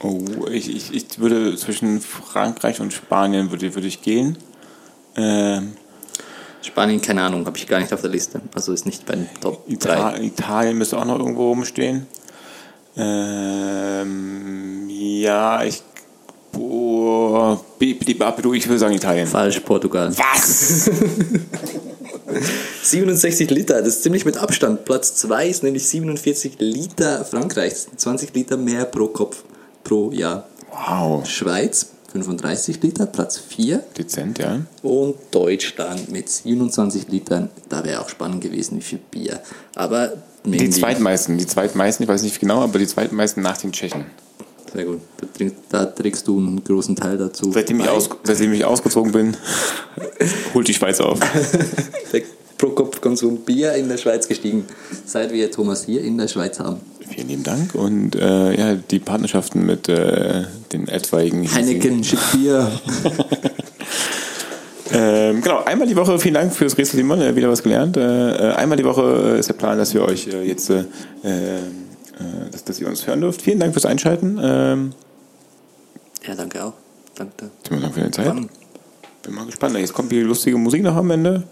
Oh, 0.02 0.20
ich, 0.50 0.74
ich, 0.74 0.94
ich 0.94 1.18
würde 1.18 1.56
zwischen 1.56 2.00
Frankreich 2.00 2.80
und 2.80 2.92
Spanien 2.92 3.50
würde, 3.50 3.74
würde 3.74 3.88
ich 3.88 4.02
gehen. 4.02 4.36
Ähm, 5.16 5.72
Spanien, 6.62 7.00
keine 7.00 7.22
Ahnung, 7.22 7.46
habe 7.46 7.56
ich 7.56 7.66
gar 7.66 7.80
nicht 7.80 7.92
auf 7.92 8.00
der 8.02 8.10
Liste. 8.10 8.40
Also 8.54 8.72
ist 8.72 8.86
nicht 8.86 9.06
bei 9.06 9.14
den 9.14 9.28
Top 9.40 9.66
3. 9.66 9.72
Ita 9.72 10.16
Italien 10.18 10.78
müsste 10.78 10.98
auch 10.98 11.04
noch 11.04 11.18
irgendwo 11.18 11.48
rumstehen. 11.48 12.06
Ähm, 12.96 14.88
ja, 14.88 15.62
ich. 15.64 15.82
Boah, 16.58 17.60
ich 17.80 18.68
würde 18.68 18.78
sagen 18.78 18.94
Italien. 18.94 19.26
Falsch, 19.26 19.60
Portugal. 19.60 20.12
Was? 20.16 20.90
67 22.82 23.50
Liter, 23.50 23.78
das 23.80 23.88
ist 23.96 24.02
ziemlich 24.02 24.24
mit 24.24 24.36
Abstand. 24.36 24.84
Platz 24.84 25.14
2 25.16 25.48
ist 25.48 25.62
nämlich 25.62 25.86
47 25.86 26.56
Liter 26.58 27.24
Frankreich. 27.24 27.72
Das 27.72 27.82
sind 27.84 28.00
20 28.00 28.34
Liter 28.34 28.56
mehr 28.56 28.84
pro 28.84 29.08
Kopf 29.08 29.44
pro 29.84 30.10
Jahr. 30.10 30.46
Wow. 30.70 31.26
Schweiz 31.26 31.90
35 32.12 32.82
Liter, 32.82 33.06
Platz 33.06 33.38
4. 33.38 33.82
Dezent, 33.96 34.38
ja. 34.38 34.60
Und 34.82 35.16
Deutschland 35.30 36.10
mit 36.10 36.28
27 36.28 37.08
Litern. 37.08 37.50
Da 37.68 37.84
wäre 37.84 38.00
auch 38.00 38.08
spannend 38.08 38.40
gewesen, 38.40 38.78
wie 38.78 38.82
viel 38.82 39.00
Bier. 39.10 39.40
Aber 39.74 40.12
Die 40.44 40.70
zweitmeisten, 40.70 41.36
die 41.36 41.46
zweitmeisten, 41.46 42.04
ich 42.04 42.08
weiß 42.08 42.22
nicht 42.22 42.40
genau, 42.40 42.62
aber 42.62 42.78
die 42.78 42.86
zweitmeisten 42.86 43.42
nach 43.42 43.58
den 43.58 43.72
Tschechen. 43.72 44.06
Sehr 44.72 44.84
gut. 44.84 45.00
Da, 45.18 45.26
trink, 45.26 45.54
da 45.68 45.84
trägst 45.86 46.26
du 46.26 46.38
einen 46.38 46.62
großen 46.62 46.96
Teil 46.96 47.18
dazu. 47.18 47.50
Seitdem 47.52 47.80
ich, 47.80 47.88
aus, 47.88 48.08
seitdem 48.24 48.52
ich 48.52 48.64
ausgezogen 48.64 49.12
bin, 49.12 49.36
holt 50.54 50.68
die 50.68 50.74
Schweiz 50.74 51.00
auf. 51.00 51.18
Pro 52.58 52.70
Kopf 52.70 53.00
Konsum 53.00 53.38
Bier 53.38 53.74
in 53.74 53.88
der 53.88 53.98
Schweiz 53.98 54.26
gestiegen, 54.26 54.64
seit 55.06 55.32
wir 55.32 55.48
Thomas 55.48 55.84
hier 55.84 56.02
in 56.02 56.18
der 56.18 56.26
Schweiz 56.26 56.58
haben. 56.58 56.80
Vielen 57.08 57.28
lieben 57.28 57.44
Dank 57.44 57.74
und 57.76 58.16
äh, 58.16 58.58
ja, 58.58 58.74
die 58.74 58.98
Partnerschaften 58.98 59.64
mit 59.64 59.88
äh, 59.88 60.42
den 60.72 60.88
etwaigen 60.88 61.48
Heineken, 61.54 62.02
Schick 62.02 62.18
Bier. 62.32 62.68
Ähm, 64.90 65.42
genau, 65.42 65.62
einmal 65.64 65.86
die 65.86 65.96
Woche, 65.96 66.18
vielen 66.18 66.34
Dank 66.34 66.52
fürs 66.54 66.78
Rätsel, 66.78 66.96
Simon, 66.96 67.20
äh, 67.20 67.36
wieder 67.36 67.50
was 67.50 67.62
gelernt. 67.62 67.96
Äh, 67.96 68.00
äh, 68.00 68.52
einmal 68.54 68.78
die 68.78 68.84
Woche 68.84 69.36
ist 69.38 69.48
der 69.48 69.54
Plan, 69.54 69.76
dass 69.76 69.92
wir 69.92 70.02
euch 70.02 70.28
äh, 70.28 70.42
jetzt, 70.42 70.70
äh, 70.70 70.84
äh, 71.22 71.58
dass, 72.50 72.64
dass 72.64 72.80
ihr 72.80 72.88
uns 72.88 73.06
hören 73.06 73.20
dürft. 73.20 73.42
Vielen 73.42 73.60
Dank 73.60 73.72
fürs 73.72 73.86
Einschalten. 73.86 74.38
Ähm, 74.42 74.92
Ja, 76.26 76.34
danke 76.34 76.64
auch. 76.64 76.74
Danke. 77.14 77.50
vielen 77.66 77.82
Dank 77.82 77.94
für 77.94 78.00
die 78.02 78.10
Zeit. 78.10 78.26
Spannend. 78.26 78.50
Bin 79.22 79.34
mal 79.34 79.46
gespannt. 79.46 79.76
Jetzt 79.76 79.92
kommt 79.92 80.12
die 80.12 80.20
lustige 80.20 80.56
Musik 80.56 80.82
noch 80.82 80.96
am 80.96 81.10
Ende. 81.10 81.44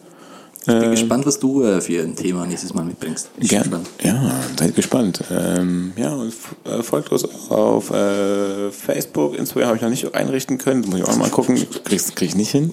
Bin 0.66 0.90
gespannt, 0.90 1.24
was 1.26 1.38
du 1.38 1.62
äh, 1.62 1.81
für 1.81 2.02
ein 2.02 2.16
Thema 2.16 2.44
nächstes 2.44 2.74
Mal 2.74 2.85
mitbringst. 2.85 3.33
Bin 3.37 3.46
Gern. 3.46 3.62
gespannt. 3.62 3.88
Ja, 4.02 4.33
seid 4.59 4.74
gespannt. 4.74 5.20
Ähm, 5.31 5.92
ja, 5.96 6.12
und 6.12 6.33
äh, 6.64 6.83
folgt 6.83 7.12
uns 7.12 7.24
auf 7.50 7.90
äh, 7.90 8.72
Facebook, 8.72 9.38
Instagram 9.38 9.68
habe 9.68 9.76
ich 9.76 9.83
noch 9.83 9.90
nicht 9.90 10.12
einrichten 10.16 10.59
können. 10.59 10.83
Das 10.83 10.90
muss 10.90 11.00
ich 11.00 11.07
auch 11.07 11.16
mal 11.16 11.31
gucken. 11.31 11.64
Krieg's, 11.85 12.12
krieg 12.16 12.31
ich 12.31 12.35
nicht 12.35 12.50
hin. 12.50 12.72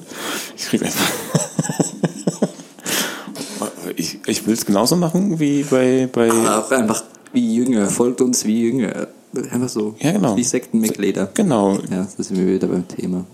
Ich 0.57 0.65
krieg 0.65 0.81
einfach. 0.81 1.05
ich 3.95 4.19
ich 4.25 4.47
will 4.47 4.53
es 4.55 4.65
genauso 4.65 4.95
machen 4.95 5.39
wie 5.39 5.61
bei. 5.63 6.09
bei 6.11 6.31
Aber 6.31 6.65
auch 6.65 6.71
einfach 6.71 7.03
wie 7.33 7.55
Jünger. 7.55 7.87
Folgt 7.87 8.21
uns 8.21 8.45
wie 8.45 8.61
Jünger. 8.63 9.07
Einfach 9.51 9.69
so. 9.69 9.95
Ja, 9.99 10.11
genau. 10.11 10.37
Wie 10.37 10.43
Sektenmitglieder. 10.43 11.29
genau, 11.33 11.73
Ja, 11.89 12.07
da 12.17 12.23
sind 12.23 12.37
wir 12.37 12.47
wieder 12.47 12.67
beim 12.67 12.87
Thema. 12.87 13.25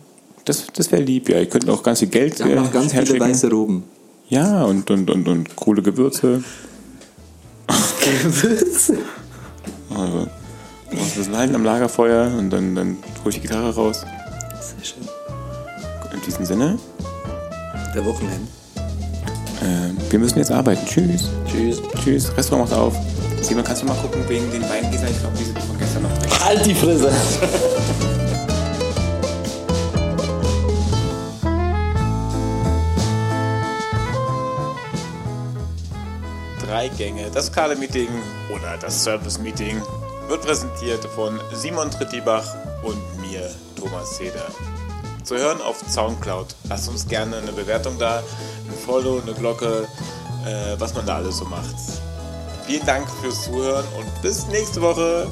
das, 0.45 0.67
das 0.73 0.91
wäre 0.91 1.01
lieb. 1.03 1.27
Ja, 1.29 1.39
ihr 1.39 1.45
könnt 1.47 1.69
auch 1.69 1.83
ganz 1.83 1.99
viel 1.99 2.07
Geld 2.07 2.41
haben 2.41 2.51
äh, 2.51 2.55
noch 2.55 2.71
ganz 2.71 2.93
viele 2.93 3.19
weiße 3.19 3.49
Roben. 3.49 3.83
Ja, 4.29 4.63
und, 4.63 4.89
und, 4.91 5.09
und, 5.09 5.27
und 5.27 5.55
coole 5.55 5.81
Gewürze. 5.81 6.43
Gewürze. 8.01 8.97
Also, 9.95 10.27
wir 10.91 11.23
sind 11.23 11.35
halten 11.35 11.55
am 11.55 11.63
Lagerfeuer 11.63 12.31
und 12.37 12.49
dann, 12.51 12.75
dann 12.75 12.97
hole 13.23 13.29
ich 13.29 13.35
die 13.35 13.41
Gitarre 13.41 13.73
raus. 13.75 14.01
Sehr 14.61 14.83
schön. 14.85 15.03
In 16.13 16.21
diesem 16.25 16.45
Sinne, 16.45 16.79
Der 17.93 18.05
Wochenende. 18.05 18.47
äh, 19.61 20.11
wir 20.11 20.19
müssen 20.19 20.37
jetzt 20.39 20.51
arbeiten. 20.51 20.85
Tschüss. 20.85 21.29
Tschüss. 21.47 21.81
Tschüss. 22.03 22.37
Restaurant 22.37 22.69
macht 22.69 22.79
auf. 22.79 22.95
Simon, 23.41 23.63
kannst 23.63 23.81
du 23.81 23.85
mal 23.85 23.95
gucken 23.95 24.27
wegen 24.27 24.51
den 24.51 24.61
Weingläsern? 24.69 25.09
Ich 25.09 25.19
glaube, 25.19 25.37
die 25.37 25.45
sind 25.45 25.59
von 25.59 25.77
gestern 25.77 26.03
noch 26.03 26.17
drin. 26.19 26.29
Halt 26.43 26.65
die 26.65 26.75
Fresse. 26.75 27.11
Drei 36.65 36.89
Gänge, 36.89 37.31
das 37.33 37.51
Kader-Meeting 37.51 38.09
oder 38.53 38.77
das 38.79 39.03
Service-Meeting 39.03 39.81
wird 40.27 40.41
präsentiert 40.43 41.03
von 41.15 41.39
Simon 41.53 41.89
Trittibach 41.89 42.45
und 42.83 43.01
mir, 43.21 43.49
Thomas 43.75 44.17
Seder. 44.17 44.45
Zu 45.23 45.37
hören 45.37 45.61
auf 45.61 45.77
Soundcloud. 45.87 46.55
Lasst 46.69 46.87
uns 46.89 47.07
gerne 47.07 47.37
eine 47.37 47.51
Bewertung 47.51 47.97
da, 47.97 48.19
ein 48.19 48.85
Follow, 48.85 49.21
eine 49.21 49.33
Glocke, 49.33 49.87
äh, 50.45 50.79
was 50.79 50.93
man 50.93 51.05
da 51.05 51.15
alles 51.15 51.37
so 51.37 51.45
macht. 51.45 51.75
Vielen 52.69 52.85
Dank 52.85 53.09
fürs 53.09 53.45
Zuhören 53.45 53.83
und 53.97 54.21
bis 54.21 54.45
nächste 54.49 54.79
Woche. 54.79 55.27